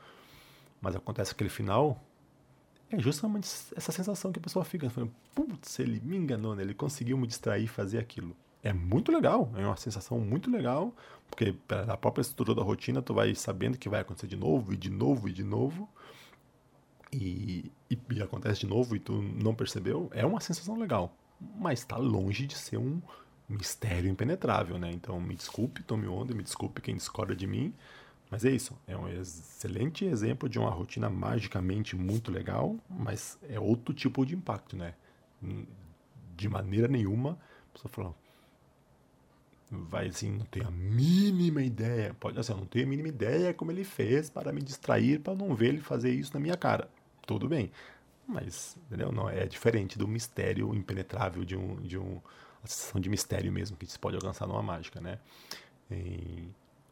[0.80, 2.02] mas acontece aquele final,
[2.90, 6.62] é justamente essa sensação que a pessoa fica, falando, putz, ele me enganou, né?
[6.62, 8.36] ele conseguiu me distrair e fazer aquilo.
[8.62, 10.94] É muito legal, é uma sensação muito legal,
[11.28, 14.76] porque pela própria estrutura da rotina tu vai sabendo que vai acontecer de novo, e
[14.76, 15.88] de novo, e de novo,
[17.12, 21.14] e, e, e acontece de novo e tu não percebeu, é uma sensação legal,
[21.58, 23.00] mas está longe de ser um
[23.48, 24.90] mistério impenetrável, né?
[24.90, 27.74] Então me desculpe, tome onda, me desculpe quem discorda de mim,
[28.30, 33.60] mas é isso, é um excelente exemplo de uma rotina magicamente muito legal, mas é
[33.60, 34.94] outro tipo de impacto, né?
[36.34, 38.14] De maneira nenhuma, a pessoa fala,
[39.70, 43.70] vai assim, não tenho a mínima ideia, pode assim, não tenho a mínima ideia como
[43.70, 46.88] ele fez para me distrair, para não ver ele fazer isso na minha cara.
[47.26, 47.70] Tudo bem,
[48.26, 49.12] mas entendeu?
[49.12, 52.20] Não é diferente do mistério impenetrável de um de um
[52.62, 55.18] a sensação de mistério mesmo que se pode alcançar numa mágica, né?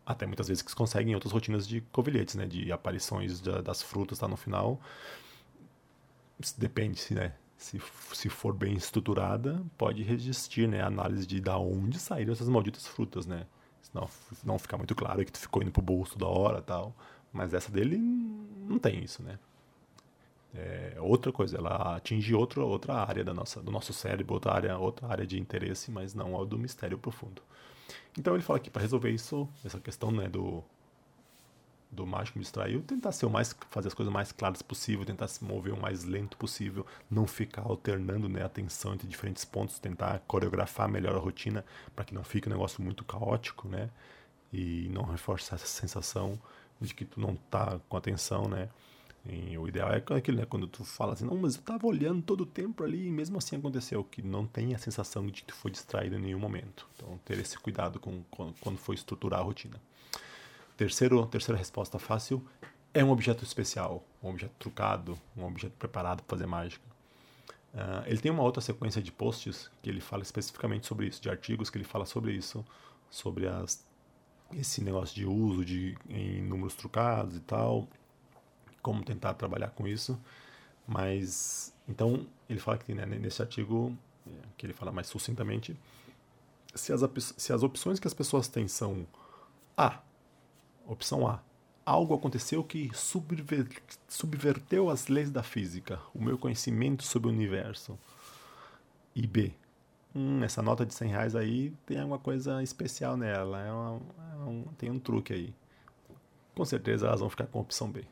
[0.04, 2.46] Até muitas vezes que se conseguem outras rotinas de covilhetes, né?
[2.46, 4.80] De aparições da, das frutas tá no final.
[6.58, 7.34] Depende, né?
[7.56, 7.80] Se,
[8.14, 10.80] se for bem estruturada, pode resistir, né?
[10.82, 13.46] A análise de da onde saíram essas malditas frutas, né?
[13.82, 14.08] Senão
[14.44, 16.94] não fica muito claro que tu ficou indo pro bolso da hora tal.
[17.32, 19.38] Mas essa dele não tem isso, né?
[20.54, 24.76] É outra coisa, ela atinge outra, outra área da nossa, do nosso cérebro, outra área,
[24.78, 27.40] outra área de interesse, mas não a do mistério profundo.
[28.18, 30.64] Então ele fala que para resolver isso, essa questão né, do,
[31.90, 35.28] do mágico me distraiu, tentar ser o mais, fazer as coisas mais claras possível, tentar
[35.28, 39.78] se mover o mais lento possível, não ficar alternando né, a atenção entre diferentes pontos,
[39.78, 43.90] tentar coreografar melhor a rotina para que não fique um negócio muito caótico, né?
[44.52, 46.40] E não reforçar essa sensação
[46.80, 48.68] de que tu não tá com atenção, né?
[49.26, 50.46] E o ideal é aquilo, né?
[50.46, 53.36] Quando tu fala assim, não, mas eu tava olhando todo o tempo ali e mesmo
[53.36, 56.88] assim aconteceu, que não tem a sensação de que tu foi distraído em nenhum momento.
[56.96, 59.80] Então, ter esse cuidado com, quando, quando for estruturar a rotina.
[60.76, 62.42] Terceiro, terceira resposta fácil
[62.94, 66.84] é um objeto especial, um objeto trucado, um objeto preparado para fazer mágica.
[67.74, 71.30] Uh, ele tem uma outra sequência de posts que ele fala especificamente sobre isso, de
[71.30, 72.64] artigos que ele fala sobre isso,
[73.08, 73.86] sobre as,
[74.54, 77.86] esse negócio de uso de, em números trucados e tal,
[78.82, 80.18] como tentar trabalhar com isso.
[80.86, 83.96] Mas, então, ele fala que né, nesse artigo,
[84.56, 85.76] que ele fala mais sucintamente,
[86.74, 87.00] se as,
[87.36, 89.06] se as opções que as pessoas têm são
[89.76, 90.00] A,
[90.86, 91.40] opção A,
[91.84, 93.68] algo aconteceu que subver,
[94.08, 97.98] subverteu as leis da física, o meu conhecimento sobre o universo.
[99.14, 99.52] E B,
[100.14, 104.48] hum, essa nota de 100 reais aí tem alguma coisa especial nela, é uma, é
[104.48, 105.54] um, tem um truque aí.
[106.54, 108.04] Com certeza elas vão ficar com a opção B.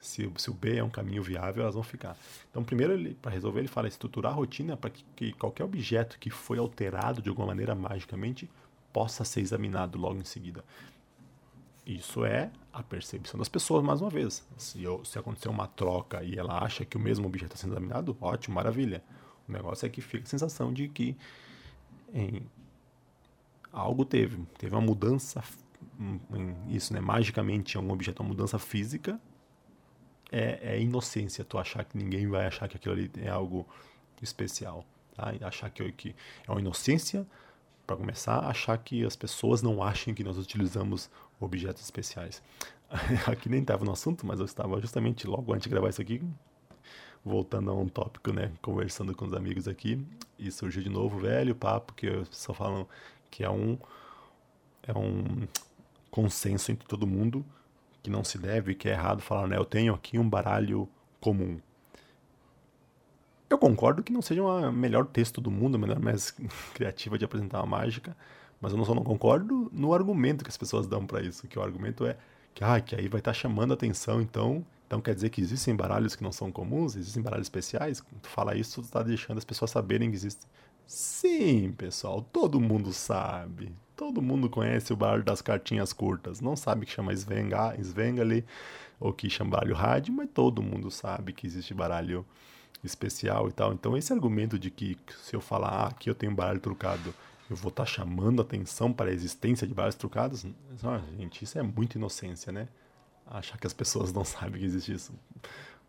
[0.00, 2.16] Se, se o B é um caminho viável, elas vão ficar.
[2.50, 6.30] Então, primeiro, para resolver, ele fala estruturar a rotina para que, que qualquer objeto que
[6.30, 8.48] foi alterado de alguma maneira magicamente
[8.92, 10.64] possa ser examinado logo em seguida.
[11.84, 14.46] Isso é a percepção das pessoas, mais uma vez.
[14.58, 17.72] Se, eu, se acontecer uma troca e ela acha que o mesmo objeto está sendo
[17.72, 19.02] examinado, ótimo, maravilha.
[19.48, 21.16] O negócio é que fica a sensação de que
[22.12, 22.42] em,
[23.72, 25.42] algo teve, teve uma mudança,
[25.98, 27.00] em, isso, né?
[27.00, 29.18] Magicamente é um objeto, uma mudança física.
[30.30, 33.66] É, é, inocência tu achar que ninguém vai achar que aquilo ali é algo
[34.20, 34.84] especial.
[35.14, 35.32] Tá?
[35.46, 36.14] Achar que, que
[36.46, 37.26] é uma inocência,
[37.86, 41.10] para começar, achar que as pessoas não achem que nós utilizamos
[41.40, 42.42] objetos especiais.
[43.26, 46.22] Aqui nem estava no assunto, mas eu estava justamente logo antes de gravar isso aqui,
[47.24, 50.06] voltando a um tópico, né, conversando com os amigos aqui,
[50.38, 52.86] e surgiu de novo o velho papo que só falam
[53.30, 53.78] que é um
[54.82, 55.46] é um
[56.10, 57.44] consenso entre todo mundo
[58.08, 60.88] que não se deve, que é errado falar, né, eu tenho aqui um baralho
[61.20, 61.60] comum.
[63.50, 66.34] Eu concordo que não seja o melhor texto do mundo, a melhor mais
[66.72, 68.16] criativa de apresentar uma mágica,
[68.60, 71.58] mas eu não só não concordo no argumento que as pessoas dão para isso, que
[71.58, 72.16] o argumento é
[72.54, 75.76] que, ah, que aí vai estar tá chamando atenção, então, então quer dizer que existem
[75.76, 78.02] baralhos que não são comuns, existem baralhos especiais?
[78.22, 80.48] Tu fala isso, tu está deixando as pessoas saberem que existem.
[80.86, 83.70] Sim, pessoal, todo mundo sabe.
[83.98, 86.40] Todo mundo conhece o baralho das cartinhas curtas.
[86.40, 88.44] Não sabe que chama Svenga, Svengali
[89.00, 92.24] ou que chama baralho rádio, mas todo mundo sabe que existe baralho
[92.84, 93.72] especial e tal.
[93.72, 97.12] Então esse argumento de que se eu falar ah, eu tenho baralho trucado,
[97.50, 100.46] eu vou estar tá chamando atenção para a existência de vários trucados.
[100.84, 102.68] Ah, gente, isso é muita inocência, né?
[103.26, 105.12] Achar que as pessoas não sabem que existe isso.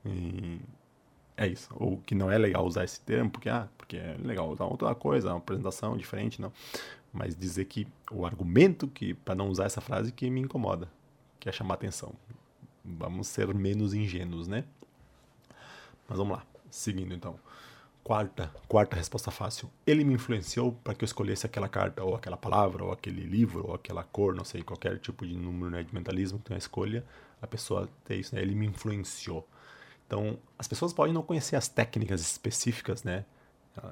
[0.03, 0.59] E
[1.37, 1.69] é isso.
[1.75, 4.95] Ou que não é legal usar esse termo, porque, ah, porque é legal usar outra
[4.95, 6.51] coisa, uma apresentação diferente, não.
[7.11, 10.87] Mas dizer que o argumento que para não usar essa frase que me incomoda,
[11.39, 12.13] que é chamar atenção.
[12.83, 14.63] Vamos ser menos ingênuos, né?
[16.07, 16.43] Mas vamos lá.
[16.69, 17.39] Seguindo então.
[18.03, 19.69] Quarta, quarta resposta fácil.
[19.85, 23.67] Ele me influenciou para que eu escolhesse aquela carta, ou aquela palavra, ou aquele livro,
[23.67, 27.05] ou aquela cor, não sei, qualquer tipo de número né, de mentalismo, tem a escolha,
[27.41, 28.41] a pessoa tem isso, né?
[28.41, 29.47] Ele me influenciou.
[30.07, 33.25] Então, as pessoas podem não conhecer as técnicas específicas, né?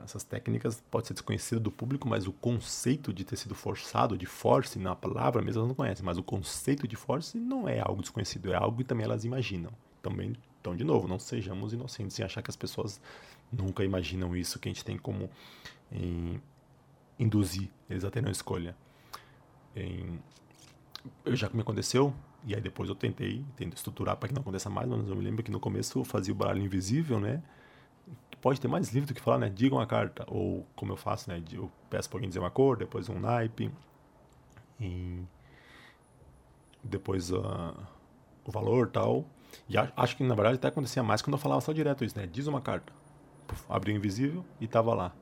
[0.03, 4.25] Essas técnicas podem ser desconhecidas do público, mas o conceito de ter sido forçado, de
[4.25, 8.01] force, na palavra mesmo elas não conhecem, mas o conceito de force não é algo
[8.01, 9.71] desconhecido, é algo que também elas imaginam.
[10.01, 12.99] Também, então, de novo, não sejamos inocentes em achar que as pessoas
[13.51, 15.29] nunca imaginam isso, que a gente tem como
[15.91, 16.41] em,
[17.19, 18.75] induzir eles a terem uma escolha.
[19.75, 20.19] Em,
[21.25, 22.13] eu já me aconteceu,
[22.45, 25.23] e aí depois eu tentei, tento estruturar para que não aconteça mais, mas eu me
[25.23, 27.41] lembro que no começo eu fazia o baralho invisível, né?
[28.41, 29.49] Pode ter mais livro do que falar, né?
[29.49, 31.41] Diga uma carta, ou como eu faço, né?
[31.51, 33.71] Eu peço para alguém dizer uma cor, depois um naipe,
[34.79, 35.23] e
[36.83, 37.75] depois uh,
[38.45, 39.25] o valor tal.
[39.67, 42.27] E acho que na verdade até acontecia mais quando eu falava só direto isso, né?
[42.27, 42.93] Diz uma carta
[43.69, 45.13] abriu invisível e tava lá.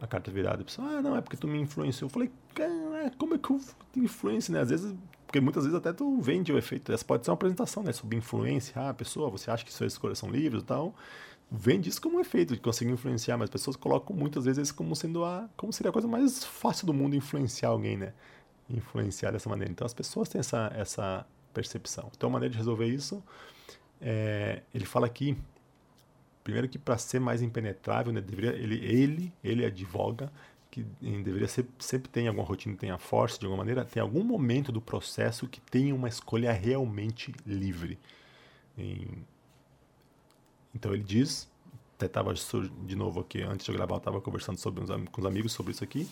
[0.00, 0.62] A carta virada.
[0.62, 2.08] A pessoa, ah, não, é porque tu me influenciou.
[2.08, 3.60] Eu falei, cara, como é que eu
[3.92, 4.60] te influencio, né?
[4.60, 4.94] Às vezes,
[5.26, 6.90] porque muitas vezes até tu vende o efeito.
[6.90, 7.92] Essa pode ser uma apresentação, né?
[7.92, 8.72] Sobre influência.
[8.76, 10.94] Ah, pessoa, você acha que suas escolhas são livres e tal.
[11.50, 14.94] Vende isso como um efeito de conseguir influenciar, mas as pessoas colocam muitas vezes como
[14.94, 15.48] sendo a.
[15.56, 18.12] como seria a coisa mais fácil do mundo influenciar alguém, né?
[18.68, 19.72] Influenciar dessa maneira.
[19.72, 22.10] Então as pessoas têm essa, essa percepção.
[22.16, 23.22] Então a maneira de resolver isso.
[24.00, 25.36] É, ele fala aqui
[26.42, 30.32] primeiro que para ser mais impenetrável, né, deveria, ele, ele, ele advoga
[30.70, 34.70] que deveria ser, sempre tem alguma rotina, tenha força de alguma maneira, tem algum momento
[34.70, 37.98] do processo que tenha uma escolha realmente livre.
[40.74, 41.48] Então ele diz,
[41.94, 45.52] até estava de novo aqui, antes de eu gravar, estava conversando sobre, com os amigos
[45.52, 46.08] sobre isso aqui,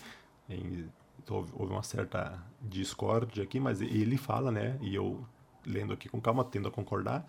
[1.28, 5.24] houve, houve uma certa discórdia aqui, mas ele fala, né, e eu
[5.66, 7.26] lendo aqui com calma, tendo a concordar,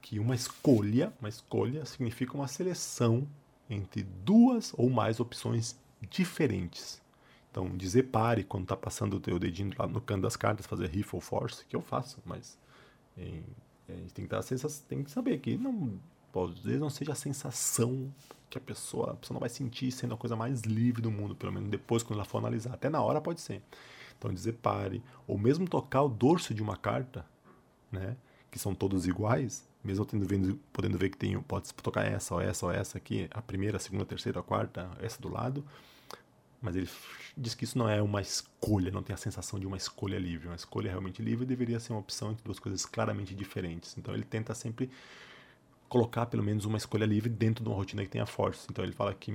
[0.00, 3.26] que uma escolha, uma escolha significa uma seleção
[3.68, 5.78] entre duas ou mais opções
[6.08, 7.00] diferentes.
[7.50, 10.88] Então, dizer pare quando está passando o teu dedinho lá no canto das cartas, fazer
[10.88, 12.56] riff ou force, que eu faço, mas
[13.18, 13.40] é,
[13.88, 14.42] é, tem, que dar
[14.88, 15.98] tem que saber que não,
[16.62, 18.12] vezes não seja a sensação
[18.48, 21.36] que a pessoa, a pessoa não vai sentir sendo a coisa mais livre do mundo,
[21.36, 22.74] pelo menos depois quando ela for analisar.
[22.74, 23.62] Até na hora pode ser.
[24.18, 27.24] Então, dizer pare, ou mesmo tocar o dorso de uma carta,
[27.90, 28.16] né?
[28.50, 32.40] que são todos iguais, mesmo tendo vendo, podendo ver que tem, pode tocar essa ou
[32.40, 35.64] essa ou essa aqui, a primeira, a segunda, a terceira, a quarta, essa do lado,
[36.60, 36.88] mas ele
[37.36, 40.48] diz que isso não é uma escolha, não tem a sensação de uma escolha livre.
[40.48, 43.96] Uma escolha realmente livre deveria ser uma opção entre duas coisas claramente diferentes.
[43.96, 44.90] Então ele tenta sempre
[45.90, 48.66] colocar pelo menos uma escolha livre dentro de uma rotina que tenha force.
[48.70, 49.32] Então ele fala que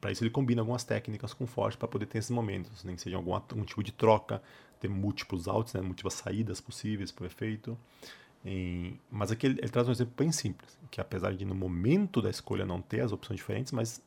[0.00, 3.02] para isso ele combina algumas técnicas com force para poder ter esses momentos, nem que
[3.02, 4.40] seja algum, algum tipo de troca,
[4.78, 7.76] ter múltiplos outs, né, múltiplas saídas possíveis o efeito.
[9.10, 12.30] mas aqui ele, ele, traz um exemplo bem simples, que apesar de no momento da
[12.30, 14.00] escolha não ter as opções diferentes, mas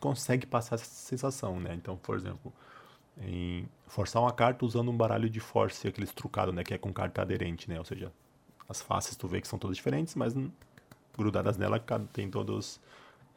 [0.00, 1.72] consegue passar essa sensação, né?
[1.72, 2.52] Então, por exemplo,
[3.22, 6.64] em forçar uma carta usando um baralho de force, aquele trucado, né?
[6.64, 7.78] Que é com carta aderente, né?
[7.78, 8.12] Ou seja,
[8.68, 10.34] as faces tu vê que são todas diferentes, mas
[11.16, 11.78] grudadas nela
[12.12, 12.80] tem todas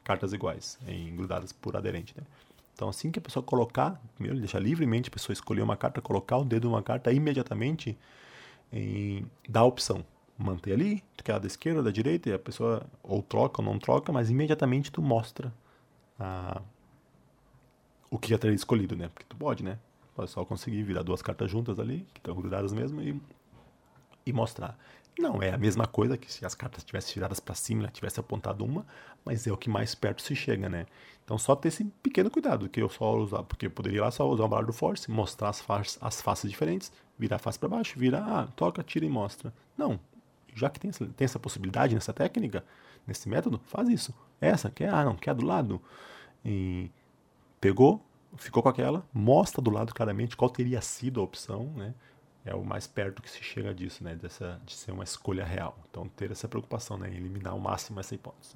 [0.03, 2.23] cartas iguais, em, grudadas por aderente, né?
[2.73, 6.37] Então, assim que a pessoa colocar, primeiro deixar livremente a pessoa escolher uma carta, colocar
[6.37, 7.97] o dedo numa carta, imediatamente
[8.71, 10.05] em, dá a opção.
[10.37, 13.65] Manter ali, tu quer a da esquerda, da direita, e a pessoa ou troca ou
[13.65, 15.51] não troca, mas imediatamente tu mostra
[16.19, 16.61] a,
[18.11, 19.09] o que já teria escolhido, né?
[19.09, 19.79] Porque tu pode, né?
[20.15, 23.19] Pode só conseguir virar duas cartas juntas ali, que estão grudadas mesmo, e,
[24.23, 24.77] e mostrar.
[25.19, 28.19] Não é a mesma coisa que se as cartas tivessem viradas para cima, ela tivesse
[28.19, 28.85] apontado uma,
[29.25, 30.85] mas é o que mais perto se chega, né?
[31.25, 34.29] Então só ter esse pequeno cuidado, que eu só usar, porque eu poderia lá só
[34.29, 37.67] usar o baralho do Force, mostrar as, faces, as faces diferentes, virar a face para
[37.67, 39.51] baixo, virar, ah, toca, tira e mostra.
[39.75, 39.99] Não,
[40.53, 42.63] já que tem essa, tem essa possibilidade nessa técnica,
[43.05, 44.13] nesse método, faz isso.
[44.39, 44.93] Essa, quer?
[44.93, 45.81] Ah, não, quer do lado?
[46.45, 46.91] E
[47.59, 48.01] pegou,
[48.37, 51.93] ficou com aquela, mostra do lado claramente qual teria sido a opção, né?
[52.47, 54.15] É o mais perto que se chega disso, né?
[54.15, 55.77] Dessa, de ser uma escolha real.
[55.89, 57.07] Então, ter essa preocupação, né?
[57.09, 58.55] Eliminar ao máximo essa hipótese.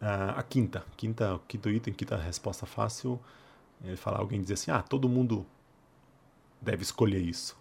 [0.00, 3.20] Ah, a quinta, quinta, quinto item, quinta resposta fácil,
[3.82, 5.46] ele fala, alguém dizer assim, ah, todo mundo
[6.60, 7.56] deve escolher isso.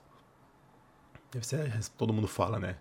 [1.32, 2.78] Deve ser, todo mundo fala, né?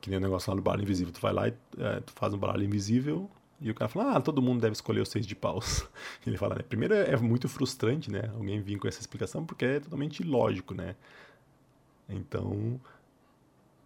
[0.00, 1.12] Que nem o negócio lá do baralho invisível.
[1.12, 4.20] Tu vai lá e é, tu faz um baralho invisível e o cara fala, ah,
[4.20, 5.86] todo mundo deve escolher o seis de paus.
[6.26, 6.62] Ele fala, né?
[6.68, 8.30] Primeiro é muito frustrante, né?
[8.34, 10.96] Alguém vir com essa explicação, porque é totalmente ilógico, né?
[12.12, 12.80] Então,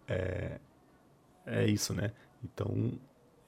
[0.07, 0.59] é,
[1.45, 2.11] é isso, né?
[2.43, 2.91] Então,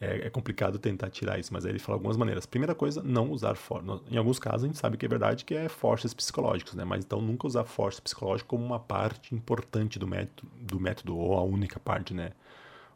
[0.02, 2.46] é, é, complicado tentar tirar isso, mas aí ele fala algumas maneiras.
[2.46, 3.86] Primeira coisa, não usar force.
[4.10, 6.86] Em alguns casos a gente sabe que é verdade que é forças psicológicas, né?
[6.86, 11.38] Mas então nunca usar força psicológica como uma parte importante do método, do método ou
[11.38, 12.32] a única parte, né?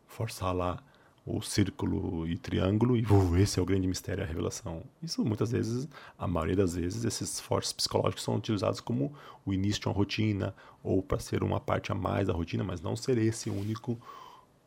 [0.07, 0.81] Forçar lá
[1.25, 4.83] o círculo e triângulo, e uh, esse é o grande mistério, a revelação.
[5.01, 9.13] Isso muitas vezes, a maioria das vezes, esses forços psicológicos são utilizados como
[9.45, 12.81] o início de uma rotina, ou para ser uma parte a mais da rotina, mas
[12.81, 13.97] não ser esse único,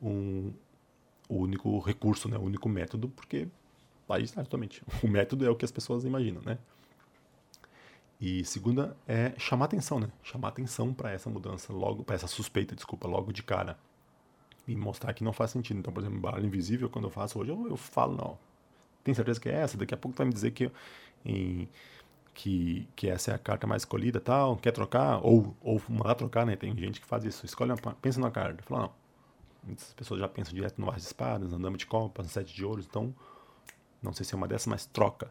[0.00, 0.50] um,
[1.28, 3.48] o único recurso, né, o único método, porque
[4.08, 4.82] aí está totalmente.
[5.02, 6.58] O método é o que as pessoas imaginam, né?
[8.18, 10.08] E segunda é chamar atenção, né?
[10.22, 13.78] Chamar atenção para essa mudança logo, para essa suspeita, desculpa, logo de cara
[14.66, 15.78] e mostrar que não faz sentido.
[15.78, 18.38] Então, por exemplo, baralho invisível, quando eu faço hoje, eu, eu falo, não,
[19.04, 19.76] tem certeza que é essa?
[19.76, 20.70] Daqui a pouco tu vai me dizer que,
[21.24, 21.68] em,
[22.34, 26.44] que, que essa é a carta mais escolhida tal, quer trocar, ou, ou mandar trocar,
[26.44, 26.56] né?
[26.56, 28.92] Tem gente que faz isso, escolhe uma, pensa numa carta, fala, não,
[29.62, 32.54] muitas pessoas já pensam direto no ar de espadas, no dama de copas, no sete
[32.54, 33.14] de ouros, então,
[34.02, 35.30] não sei se é uma dessas, mas troca,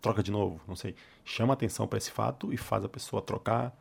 [0.00, 0.94] troca de novo, não sei,
[1.24, 3.74] chama atenção para esse fato e faz a pessoa trocar,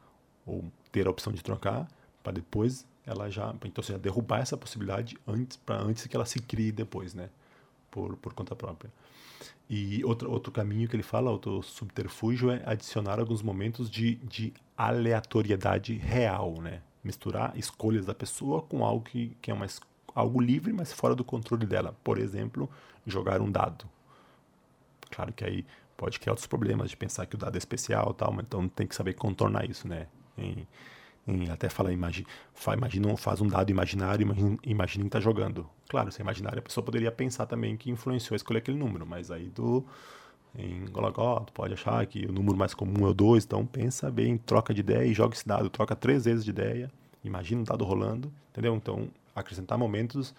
[0.46, 1.88] ou ter a opção de trocar,
[2.24, 6.40] para depois ela já, então, seja, derrubar essa possibilidade antes, para antes que ela se
[6.40, 7.30] crie depois, né,
[7.92, 8.92] por, por conta própria.
[9.70, 14.54] E outro, outro caminho que ele fala, outro subterfúgio, é adicionar alguns momentos de, de
[14.78, 19.68] aleatoriedade real, né, misturar escolhas da pessoa com algo que, que é uma,
[20.16, 21.96] algo livre, mas fora do controle dela.
[22.04, 22.70] Por exemplo,
[23.06, 23.86] jogar um dado.
[25.12, 25.66] Claro que aí
[25.98, 28.88] pode criar outros problemas de pensar que o dado é especial tal, mas então tem
[28.88, 30.08] que saber contornar isso, né?
[30.38, 30.68] Em,
[31.28, 32.28] em até fala, imagina,
[32.76, 35.70] imagina, faz um dado imaginário, imagina, imagina que está jogando.
[35.88, 39.06] Claro, se é imaginário, a pessoa poderia pensar também que influenciou a escolher aquele número,
[39.06, 39.86] mas aí do
[40.56, 44.38] em Golagó, pode achar que o número mais comum é o 2, então pensa bem,
[44.38, 46.92] troca de ideia e joga esse dado, troca três vezes de ideia,
[47.24, 48.76] imagina um dado rolando, entendeu?
[48.76, 50.34] Então, acrescentar momentos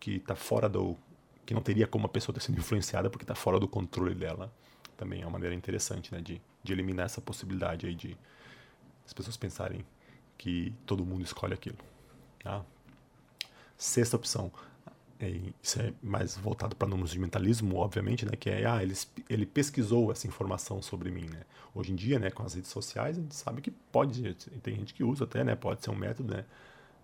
[0.00, 0.96] que está fora do
[1.44, 4.52] que não teria como a pessoa ter sido influenciada porque está fora do controle dela,
[4.96, 8.16] também é uma maneira interessante, né, de, de eliminar essa possibilidade aí de
[9.06, 9.84] as pessoas pensarem
[10.36, 11.78] que todo mundo escolhe aquilo.
[12.42, 12.64] Tá?
[13.76, 14.50] Sexta opção,
[15.18, 18.94] é, isso é mais voltado para números de mentalismo, obviamente, né, que é, ah, ele,
[19.28, 21.42] ele pesquisou essa informação sobre mim, né.
[21.74, 24.94] Hoje em dia, né, com as redes sociais, a gente sabe que pode, tem gente
[24.94, 26.44] que usa até, né, pode ser um método, né,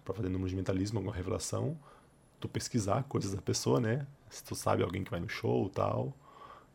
[0.05, 1.76] para fazer números de mentalismo, alguma revelação,
[2.41, 6.12] tu pesquisar coisas da pessoa, né, se tu sabe alguém que vai no show tal,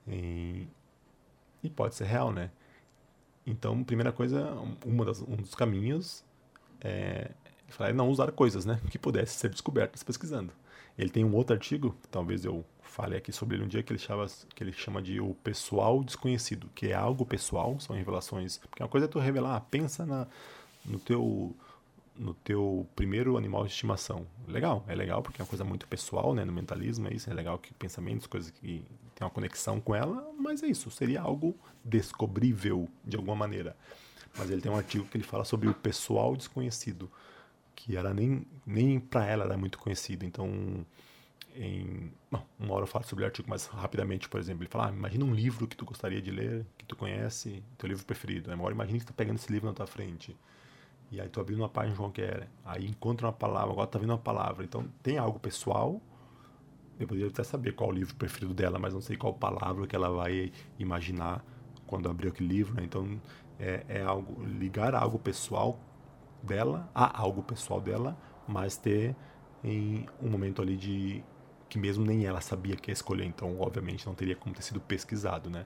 [0.07, 0.67] e,
[1.61, 2.49] e pode ser real, né.
[3.45, 4.51] Então, primeira coisa,
[4.85, 6.23] uma das, um dos caminhos
[6.81, 7.31] é
[7.93, 8.79] não usar coisas, né?
[8.89, 10.51] Que pudessem ser descobertas pesquisando.
[10.97, 13.99] Ele tem um outro artigo, talvez eu fale aqui sobre ele um dia, que ele
[13.99, 14.25] chama,
[14.55, 18.57] que ele chama de o pessoal desconhecido, que é algo pessoal, são revelações.
[18.57, 20.25] Porque uma coisa é tu revelar, ah, pensa na,
[20.85, 21.55] no teu
[22.17, 24.25] no teu primeiro animal de estimação.
[24.47, 27.33] Legal, é legal porque é uma coisa muito pessoal, né, no mentalismo, é isso, é
[27.33, 31.55] legal que pensamentos, coisas que tem uma conexão com ela, mas é isso, seria algo
[31.85, 33.75] descobrível de alguma maneira.
[34.37, 37.09] Mas ele tem um artigo que ele fala sobre o pessoal desconhecido,
[37.75, 40.25] que era nem nem para ela era muito conhecido.
[40.25, 40.85] Então,
[41.55, 44.87] em bom, uma hora eu falo sobre o artigo, mas rapidamente, por exemplo, ele fala:
[44.87, 48.53] ah, imagina um livro que tu gostaria de ler, que tu conhece, teu livro preferido.
[48.53, 50.35] Uma hora imagina que tu tá pegando esse livro na tua frente
[51.11, 54.17] e aí tu abrindo uma página qualquer, aí encontra uma palavra, agora tá vendo uma
[54.17, 54.63] palavra.
[54.63, 56.01] Então tem algo pessoal.
[56.99, 59.95] Eu poderia até saber qual o livro preferido dela, mas não sei qual palavra que
[59.95, 61.45] ela vai imaginar
[61.85, 62.73] quando abrir aquele livro.
[62.73, 62.83] Né?
[62.83, 63.21] Então
[63.59, 65.79] é, é algo ligar algo pessoal
[66.41, 69.15] dela a algo pessoal dela, mas ter
[69.63, 71.23] em um momento ali de
[71.67, 73.25] que mesmo nem ela sabia que ia escolher.
[73.25, 75.65] Então obviamente não teria como ter sido pesquisado, né?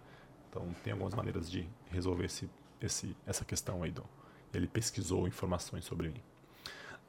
[0.49, 2.49] Então tem algumas maneiras de resolver esse,
[2.81, 4.03] esse, essa questão aí do
[4.53, 6.21] ele pesquisou informações sobre mim.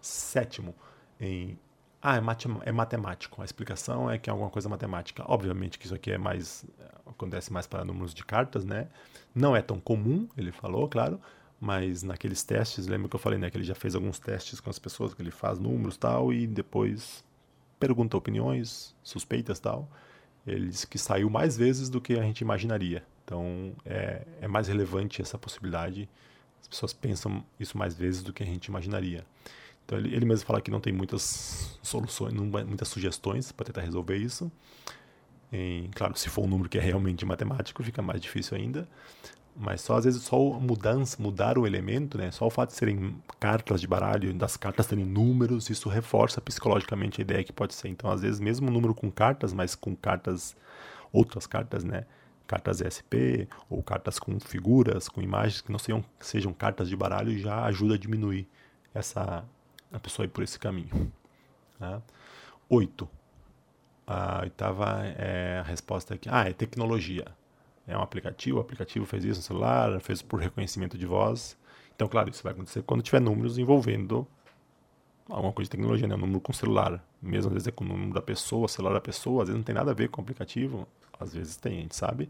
[0.00, 0.74] Sétimo,
[1.20, 1.58] em
[2.02, 3.40] ah, é, é, matemático.
[3.40, 5.24] A explicação é que é alguma coisa matemática.
[5.26, 6.64] Obviamente que isso aqui é mais
[7.06, 8.88] acontece mais para números de cartas, né?
[9.34, 11.20] Não é tão comum, ele falou, claro,
[11.60, 14.70] mas naqueles testes, lembra que eu falei, né, que ele já fez alguns testes com
[14.70, 17.22] as pessoas, que ele faz números tal e depois
[17.78, 19.88] pergunta opiniões, suspeitas tal.
[20.46, 23.04] Ele disse que saiu mais vezes do que a gente imaginaria.
[23.24, 26.08] Então é, é mais relevante essa possibilidade
[26.62, 29.26] as pessoas pensam isso mais vezes do que a gente imaginaria.
[29.84, 33.82] Então ele, ele mesmo fala que não tem muitas soluções, não, muitas sugestões para tentar
[33.82, 34.50] resolver isso.
[35.52, 38.88] Em, claro, se for um número que é realmente matemático, fica mais difícil ainda.
[39.54, 42.30] Mas só às vezes só mudança, mudar o elemento, né?
[42.30, 47.20] Só o fato de serem cartas de baralho, das cartas terem números, isso reforça psicologicamente
[47.20, 47.88] a ideia que pode ser.
[47.88, 50.56] Então, às vezes mesmo um número com cartas, mas com cartas
[51.12, 52.06] outras cartas, né?
[52.46, 57.38] cartas ESP ou cartas com figuras, com imagens que não sejam, sejam cartas de baralho
[57.38, 58.46] já ajuda a diminuir
[58.94, 59.44] essa
[59.92, 61.12] a pessoa ir por esse caminho.
[61.78, 62.00] Tá?
[62.68, 63.08] Oito.
[64.06, 66.28] A oitava é a resposta aqui.
[66.30, 67.26] Ah, é tecnologia.
[67.86, 71.56] É um aplicativo, o aplicativo fez isso no celular, fez por reconhecimento de voz.
[71.94, 74.26] Então, claro, isso vai acontecer quando tiver números envolvendo
[75.28, 76.14] alguma coisa de tecnologia, né?
[76.14, 77.04] Um número com celular.
[77.20, 79.64] Mesmo às vezes é com o número da pessoa, celular da pessoa, às vezes não
[79.64, 80.86] tem nada a ver com o aplicativo.
[81.18, 82.28] Às vezes tem, a gente sabe.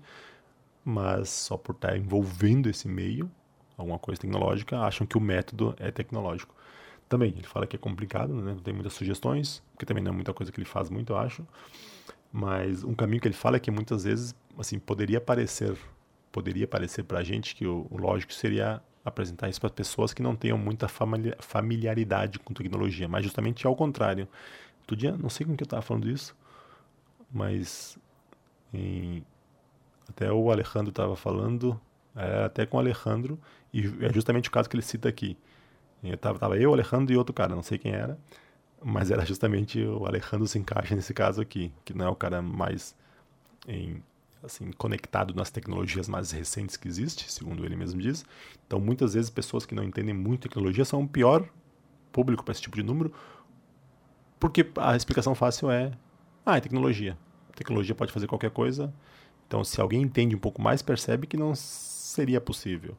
[0.84, 3.30] Mas só por estar envolvendo esse meio,
[3.76, 6.54] alguma coisa tecnológica, acham que o método é tecnológico.
[7.12, 8.54] Também, ele fala que é complicado, né?
[8.54, 11.18] não tem muitas sugestões, porque também não é muita coisa que ele faz muito, eu
[11.18, 11.46] acho.
[12.32, 15.76] Mas um caminho que ele fala é que muitas vezes, assim, poderia parecer,
[16.32, 20.22] poderia parecer para a gente que o, o lógico seria apresentar isso para pessoas que
[20.22, 24.26] não tenham muita familiaridade com tecnologia, mas justamente ao contrário.
[24.80, 26.34] Outro dia, não sei com que eu estava falando isso,
[27.30, 27.98] mas
[28.72, 29.22] em,
[30.08, 31.78] até o Alejandro estava falando,
[32.16, 33.38] é, até com o Alejandro,
[33.70, 35.36] e é justamente o caso que ele cita aqui.
[36.03, 38.18] Estava tava eu, o Alejandro e outro cara, não sei quem era,
[38.82, 42.42] mas era justamente o Alejandro se encaixa nesse caso aqui, que não é o cara
[42.42, 42.94] mais
[43.68, 44.03] em,
[44.42, 48.24] assim conectado nas tecnologias mais recentes que existe, segundo ele mesmo diz.
[48.66, 51.48] Então, muitas vezes pessoas que não entendem muito tecnologia são o pior
[52.11, 53.12] público para esse tipo de número,
[54.40, 55.92] porque a explicação fácil é,
[56.44, 57.16] ah, é tecnologia
[57.55, 58.92] tecnologia pode fazer qualquer coisa.
[59.46, 62.96] Então, se alguém entende um pouco mais, percebe que não seria possível.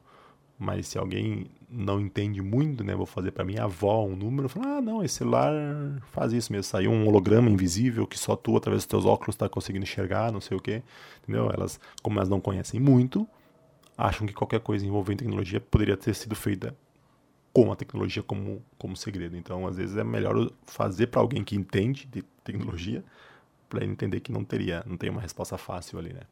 [0.58, 4.76] Mas se alguém não entende muito, né, vou fazer para minha avó um número, falar,
[4.76, 5.52] ah, não, esse celular
[6.12, 9.48] faz isso mesmo, saiu um holograma invisível que só tu através dos teus óculos está
[9.48, 10.82] conseguindo enxergar, não sei o quê,
[11.22, 11.50] entendeu?
[11.52, 13.28] Elas, como elas não conhecem muito,
[13.98, 16.76] acham que qualquer coisa envolvendo tecnologia poderia ter sido feita
[17.52, 19.36] com a tecnologia como como segredo.
[19.36, 23.04] Então, às vezes é melhor fazer para alguém que entende de tecnologia
[23.68, 26.22] para ele entender que não teria, não tem uma resposta fácil ali, né?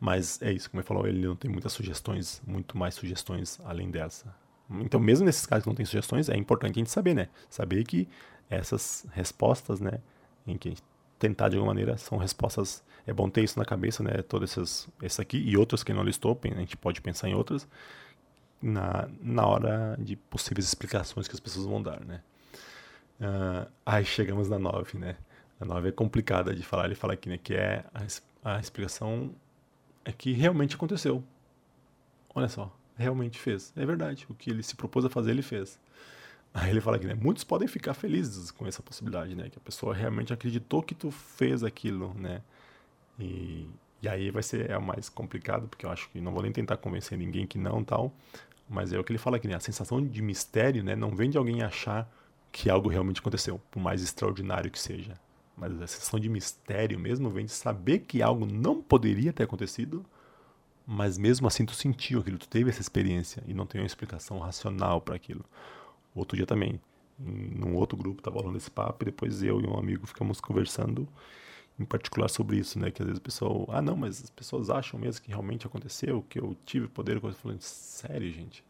[0.00, 3.90] Mas é isso, como ele falou, ele não tem muitas sugestões, muito mais sugestões além
[3.90, 4.34] dessa.
[4.80, 7.28] Então, mesmo nesses casos que não tem sugestões, é importante a gente saber, né?
[7.50, 8.08] Saber que
[8.48, 9.98] essas respostas, né,
[10.46, 10.74] em que
[11.18, 14.22] tentar de alguma maneira são respostas, é bom ter isso na cabeça, né?
[14.22, 17.68] Todas essas, esse aqui e outras que não listou, a gente pode pensar em outras
[18.60, 22.20] na, na hora de possíveis explicações que as pessoas vão dar, né?
[23.20, 25.16] Uh, aí chegamos na 9, né?
[25.60, 26.86] A 9 é complicada de falar.
[26.86, 29.32] Ele fala aqui, né, que é a, a explicação
[30.04, 31.22] é que realmente aconteceu.
[32.34, 33.72] Olha só, realmente fez.
[33.76, 35.78] É verdade, o que ele se propôs a fazer, ele fez.
[36.54, 39.60] Aí ele fala aqui, né, muitos podem ficar felizes com essa possibilidade, né, que a
[39.60, 42.42] pessoa realmente acreditou que tu fez aquilo, né.
[43.18, 43.68] E,
[44.02, 46.76] e aí vai ser é mais complicado, porque eu acho que não vou nem tentar
[46.76, 48.12] convencer ninguém que não, tal.
[48.68, 49.54] Mas é o que ele fala aqui, né?
[49.54, 50.96] A sensação de mistério, né?
[50.96, 52.10] Não vem de alguém achar
[52.50, 55.14] que algo realmente aconteceu, por mais extraordinário que seja.
[55.56, 60.04] Mas a sensação de mistério mesmo vem de saber que algo não poderia ter acontecido,
[60.86, 64.38] mas mesmo assim tu sentiu aquilo, tu teve essa experiência e não tem uma explicação
[64.38, 65.44] racional para aquilo.
[66.14, 66.80] Outro dia também,
[67.18, 71.08] num outro grupo, tava rolando esse papo e depois eu e um amigo ficamos conversando
[71.78, 72.90] em particular sobre isso, né?
[72.90, 76.24] Que às vezes o pessoal, ah, não, mas as pessoas acham mesmo que realmente aconteceu,
[76.28, 77.16] que eu tive poder.
[77.16, 78.64] Eu falando, sério, gente.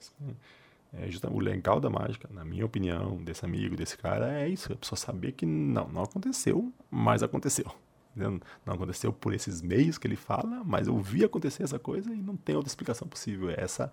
[0.94, 4.72] É, o legal da mágica, na minha opinião, desse amigo, desse cara, é isso.
[4.72, 7.66] A pessoa saber que não, não aconteceu, mas aconteceu.
[8.14, 12.12] Não, não aconteceu por esses meios que ele fala, mas eu vi acontecer essa coisa
[12.12, 13.48] e não tem outra explicação possível.
[13.48, 13.90] É essa,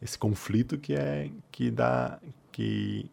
[0.00, 2.20] esse conflito que é que dá
[2.52, 3.10] que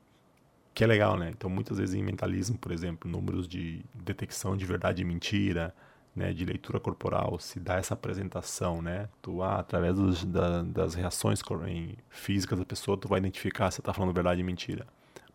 [0.73, 1.29] que é legal, né?
[1.29, 5.75] Então, muitas vezes em mentalismo, por exemplo, números de detecção de verdade e mentira,
[6.15, 9.07] né, de leitura corporal, se dá essa apresentação, né?
[9.21, 11.41] Tu, ah, através dos, da, das reações
[12.09, 14.85] físicas da pessoa, tu vai identificar se está falando verdade e mentira.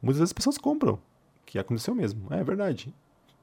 [0.02, 0.98] Muitas vezes as pessoas compram,
[1.46, 2.92] que aconteceu mesmo, é verdade.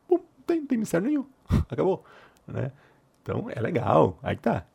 [0.07, 1.25] Pum, não tem, tem mistério nenhum,
[1.69, 2.05] acabou,
[2.47, 2.71] né?
[3.21, 4.65] Então, é legal, aí tá.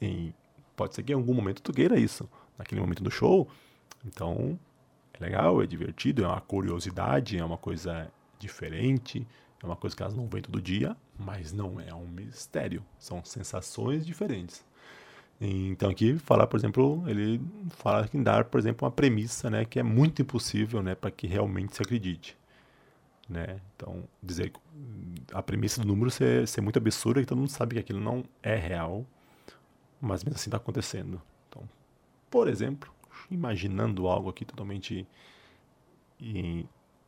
[0.00, 0.32] E
[0.76, 2.28] pode ser que em algum momento tu queira isso,
[2.58, 3.48] naquele momento do show,
[4.04, 4.58] então
[5.14, 9.26] é legal, é divertido, é uma curiosidade, é uma coisa diferente,
[9.62, 13.24] é uma coisa que elas não veem todo dia, mas não é um mistério, são
[13.24, 14.64] sensações diferentes.
[15.40, 17.40] Então aqui falar, por exemplo, ele
[17.70, 21.26] fala em dar, por exemplo, uma premissa, né, que é muito impossível, né, para que
[21.26, 22.38] realmente se acredite,
[23.28, 23.60] né?
[23.74, 24.52] Então dizer
[25.32, 28.24] a premissa do número ser, ser muito absurda, que todo mundo sabe que aquilo não
[28.42, 29.04] é real,
[30.00, 31.20] mas mesmo assim está acontecendo.
[31.48, 31.68] Então,
[32.30, 32.90] por exemplo,
[33.30, 35.06] imaginando algo aqui totalmente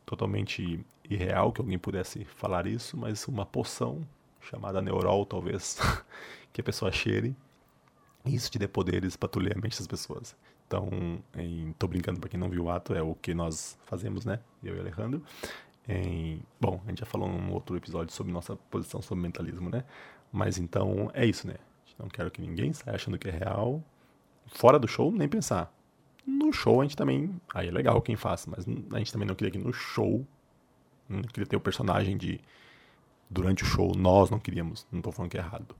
[0.09, 4.01] totalmente irreal que alguém pudesse falar isso, mas uma poção
[4.41, 5.77] chamada Neurol, talvez,
[6.51, 7.35] que a pessoa cheire.
[8.25, 10.35] E isso te dê poderes para tu a mente das pessoas.
[10.67, 10.89] Então,
[11.37, 14.39] em, tô brincando para quem não viu o ato, é o que nós fazemos, né?
[14.63, 15.21] Eu e Alejandro.
[15.87, 19.83] Em, bom, a gente já falou num outro episódio sobre nossa posição sobre mentalismo, né?
[20.31, 21.55] Mas então é isso, né?
[21.99, 23.83] Não quero que ninguém saia achando que é real.
[24.47, 25.71] Fora do show, nem pensar.
[26.25, 27.39] No show a gente também.
[27.53, 30.25] Aí é legal quem faz, mas a gente também não queria que no show.
[31.07, 32.39] Não queria ter o personagem de.
[33.29, 34.87] Durante o show, nós não queríamos.
[34.91, 35.75] Não estou falando que é errado.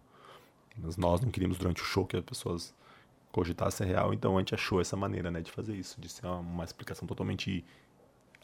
[0.77, 2.73] Mas nós não queríamos durante o show que as pessoas
[3.31, 6.37] cogitassem real, então a gente achou essa maneira né, de fazer isso, de ser uma,
[6.37, 7.63] uma explicação totalmente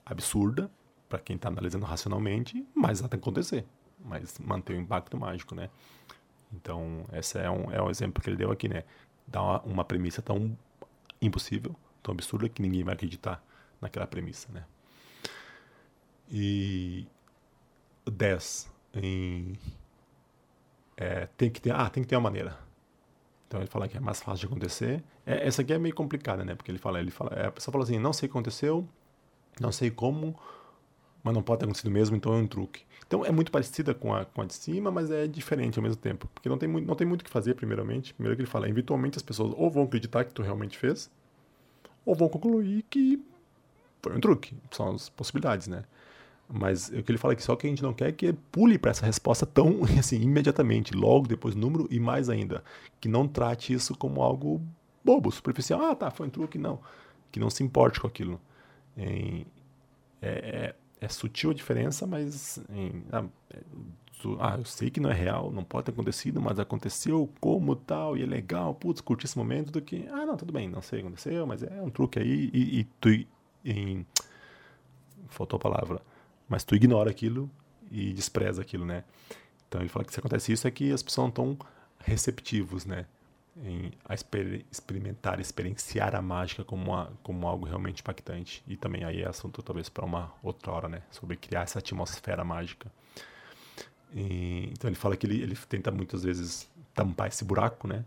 [0.06, 0.70] absurda
[1.10, 3.66] para quem está analisando racionalmente, mas até acontecer,
[4.04, 5.70] mas manter o impacto mágico, né?
[6.54, 8.84] Então, esse é um, é um exemplo que ele deu aqui, né?
[9.28, 10.58] Dá uma, uma premissa tão
[11.22, 11.76] impossível,
[12.06, 13.44] tão absurda que ninguém vai acreditar
[13.82, 14.64] naquela premissa, né?
[16.30, 17.08] E
[18.06, 19.58] 10 em
[20.98, 22.58] é, tem que ter, ah, tem que ter uma maneira.
[23.48, 25.04] Então ele fala que é mais fácil de acontecer.
[25.26, 26.56] É, essa aqui é meio complicada, né?
[26.56, 28.88] Porque ele fala, ele fala, é, a pessoa fala assim, não sei o que aconteceu,
[29.60, 30.40] não sei como,
[31.24, 32.84] mas não pode ter acontecido mesmo, então é um truque.
[33.06, 35.98] Então é muito parecida com a, com a de cima, mas é diferente ao mesmo
[35.98, 36.30] tempo.
[36.34, 38.14] Porque não tem, não tem muito o que fazer, primeiramente.
[38.14, 41.12] Primeiro que ele fala, eventualmente as pessoas ou vão acreditar que tu realmente fez,
[42.06, 43.22] ou vão concluir que
[44.02, 44.56] foi um truque.
[44.72, 45.84] São as possibilidades, né?
[46.48, 48.78] Mas o que ele fala é que só que a gente não quer que pule
[48.78, 52.64] para essa resposta tão assim, imediatamente, logo depois do número e mais ainda.
[53.00, 54.62] Que não trate isso como algo
[55.04, 55.82] bobo, superficial.
[55.82, 56.80] Ah, tá, foi um truque, não.
[57.32, 58.40] Que não se importe com aquilo.
[58.96, 59.44] É,
[60.22, 63.26] é, é sutil a diferença, mas em, ah,
[64.24, 67.76] é, ah, eu sei que não é real, não pode ter acontecido, mas aconteceu como
[67.76, 70.82] tal, e é legal, putz, curti esse momento, do que, ah, não, tudo bem, não
[70.82, 73.10] sei o que aconteceu, mas é um truque aí, e, e tu,
[73.64, 74.06] em,
[75.30, 76.02] faltou a palavra,
[76.48, 77.50] mas tu ignora aquilo
[77.92, 79.04] e despreza aquilo, né?
[79.68, 81.68] Então ele fala que se acontece isso é que as pessoas não estão
[82.00, 83.06] receptivos, né?
[83.64, 88.64] Em a exper experimentar, experienciar a mágica como, uma, como algo realmente impactante.
[88.68, 91.02] E também aí é assunto talvez para uma outra hora, né?
[91.10, 92.92] Sobre criar essa atmosfera mágica.
[94.14, 98.04] E, então ele fala que ele, ele tenta muitas vezes tampar esse buraco, né?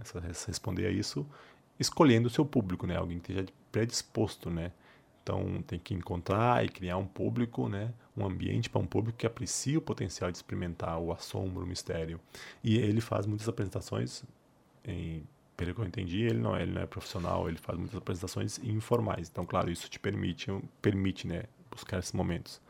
[0.00, 1.26] Essa, responder a isso,
[1.78, 2.96] escolhendo o seu público, né?
[2.96, 4.72] Alguém que esteja predisposto, né?
[5.22, 7.92] Então tem que encontrar e criar um público, né?
[8.16, 12.20] Um ambiente para um público que aprecie o potencial de experimentar o assombro, o mistério.
[12.62, 14.22] E ele faz muitas apresentações,
[14.84, 15.24] em,
[15.56, 18.58] pelo que eu entendi, ele não, é, ele não é profissional, ele faz muitas apresentações
[18.58, 19.28] informais.
[19.28, 20.46] Então, claro, isso te permite,
[20.80, 21.44] permite, né?
[21.70, 22.60] Buscar esses momentos.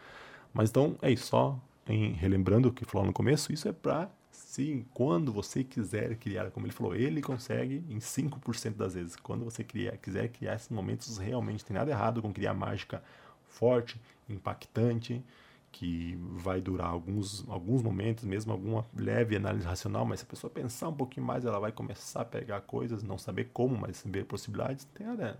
[0.54, 4.10] Mas então é isso, só em, relembrando o que falou no começo, isso é para
[4.56, 9.16] sim, quando você quiser criar, como ele falou, ele consegue em 5% das vezes.
[9.16, 13.02] Quando você criar, quiser criar esses momentos, realmente tem nada errado com criar mágica
[13.48, 15.22] forte, impactante,
[15.70, 20.50] que vai durar alguns, alguns momentos, mesmo alguma leve análise racional, mas se a pessoa
[20.50, 24.24] pensar um pouquinho mais, ela vai começar a pegar coisas, não saber como, mas saber
[24.24, 24.86] possibilidades.
[24.94, 25.38] Tem nada,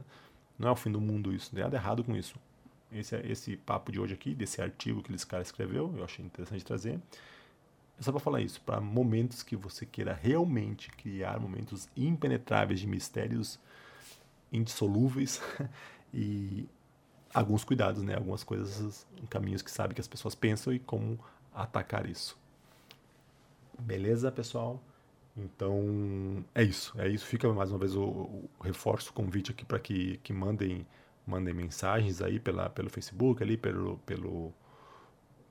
[0.59, 2.39] não é o fim do mundo isso, tem nada errado com isso.
[2.93, 6.65] Esse, esse papo de hoje aqui, desse artigo que esse cara escreveu, eu achei interessante
[6.65, 7.01] trazer.
[7.99, 12.87] É só para falar isso, para momentos que você queira realmente criar momentos impenetráveis de
[12.87, 13.59] mistérios
[14.53, 15.41] indissolúveis
[16.13, 16.69] e
[17.33, 18.15] alguns cuidados, né?
[18.15, 21.19] Algumas coisas, caminhos que sabe que as pessoas pensam e como
[21.55, 22.39] atacar isso.
[23.79, 24.81] Beleza, pessoal?
[25.37, 26.95] Então, é isso.
[26.99, 27.27] É isso.
[27.27, 30.87] Fica mais uma vez o, o reforço, o convite aqui para que, que mandem,
[31.27, 34.53] mandem mensagens aí pela, pelo Facebook, ali pelo, pelo,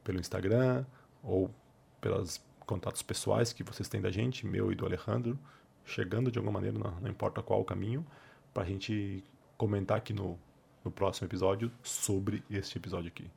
[0.04, 0.86] pelo Instagram
[1.22, 1.54] ou
[2.00, 5.38] pelos contatos pessoais que vocês têm da gente, meu e do Alejandro,
[5.84, 8.06] chegando de alguma maneira, não, não importa qual o caminho,
[8.54, 9.24] para a gente
[9.58, 10.40] comentar aqui no,
[10.84, 13.30] no próximo episódio sobre este episódio aqui.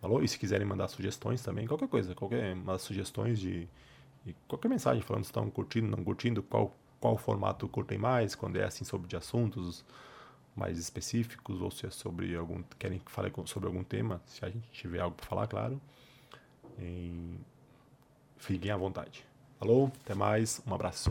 [0.00, 0.22] Falou?
[0.22, 3.68] E se quiserem mandar sugestões também, qualquer coisa, qualquer umas sugestões de,
[4.24, 8.56] de qualquer mensagem falando se estão curtindo, não curtindo, qual qual formato curtem mais, quando
[8.56, 9.84] é assim sobre de assuntos
[10.56, 14.48] mais específicos ou se é sobre algum querem que fale sobre algum tema, se a
[14.48, 15.80] gente tiver algo para falar, claro.
[18.38, 19.24] Fiquem à vontade.
[19.58, 21.10] Falou, até mais, um abraço.